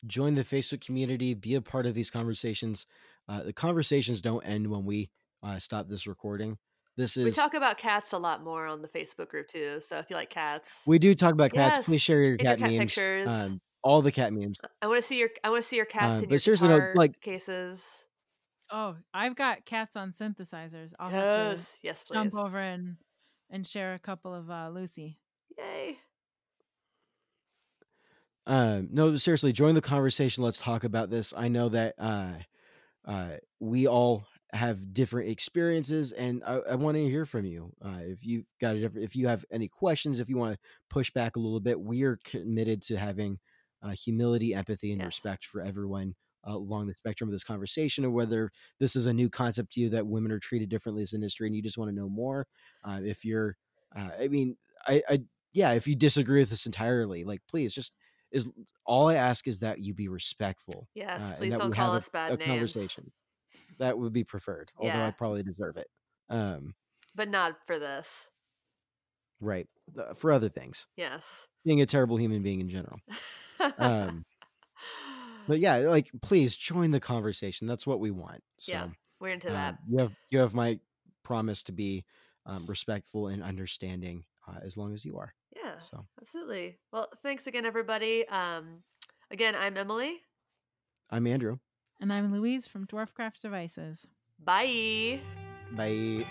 [0.06, 2.86] join the Facebook community, be a part of these conversations.
[3.28, 5.10] Uh, the conversations don't end when we
[5.42, 6.56] uh, stop this recording.
[6.96, 9.80] This is We talk about cats a lot more on the Facebook group too.
[9.80, 11.76] So if you like cats, we do talk about cats.
[11.78, 12.78] Yes, Please share your and your cat, cat memes.
[12.80, 13.28] pictures.
[13.28, 14.56] Um, all the cat memes.
[14.80, 16.38] I want to see your I want to see your cats Uh, in but your
[16.38, 17.84] seriously, no, like- cases.
[18.72, 20.92] Oh, I've got cats on synthesizers.
[20.98, 22.14] I'll have to Yes, yes, please.
[22.14, 22.96] jump over and
[23.50, 25.18] and share a couple of uh, Lucy.
[25.58, 25.98] Yay!
[28.46, 30.44] Um, no, seriously, join the conversation.
[30.44, 31.32] Let's talk about this.
[31.36, 32.32] I know that uh,
[33.06, 37.72] uh, we all have different experiences, and I, I want to hear from you.
[37.84, 40.60] Uh, if you've got a different, if you have any questions, if you want to
[40.90, 43.38] push back a little bit, we are committed to having
[43.82, 45.04] uh, humility, empathy, and Yes.
[45.04, 46.14] respect for everyone
[46.46, 48.50] uh, along the spectrum of this conversation, or whether
[48.80, 51.46] this is a new concept to you that women are treated differently as an industry,
[51.46, 52.46] and you just want to know more.
[52.84, 53.56] Uh, if you're,
[53.94, 54.56] uh, I mean,
[54.86, 57.96] I, I, yeah, if you disagree with this entirely, like, please just
[58.36, 58.52] is
[58.84, 60.88] all I ask is that you be respectful.
[60.94, 63.10] Yes, uh, please don't call us bad a, a names, conversation.
[63.78, 65.88] That would be preferred, although I probably deserve it.
[66.28, 66.74] Um,
[67.14, 68.08] but not for this.
[69.40, 69.66] right.
[69.98, 71.46] Uh, for other things, Yes.
[71.64, 72.98] being a terrible human being in general.
[73.78, 74.24] Um,
[75.48, 77.66] but yeah, like please join the conversation.
[77.66, 78.42] That's what we want.
[78.58, 78.88] So yeah,
[79.20, 79.78] we're into um, that.
[79.88, 80.78] you have you have my
[81.22, 82.04] promise to be
[82.46, 85.32] um, respectful and understanding uh, as long as you are.
[85.76, 86.78] Yeah, So absolutely.
[86.92, 88.26] Well, thanks again, everybody.
[88.28, 88.82] Um,
[89.30, 90.20] again, I'm Emily.
[91.10, 91.58] I'm Andrew.
[92.00, 94.06] And I'm Louise from Dwarfcraft Devices.
[94.42, 95.20] Bye.
[95.72, 96.26] Bye.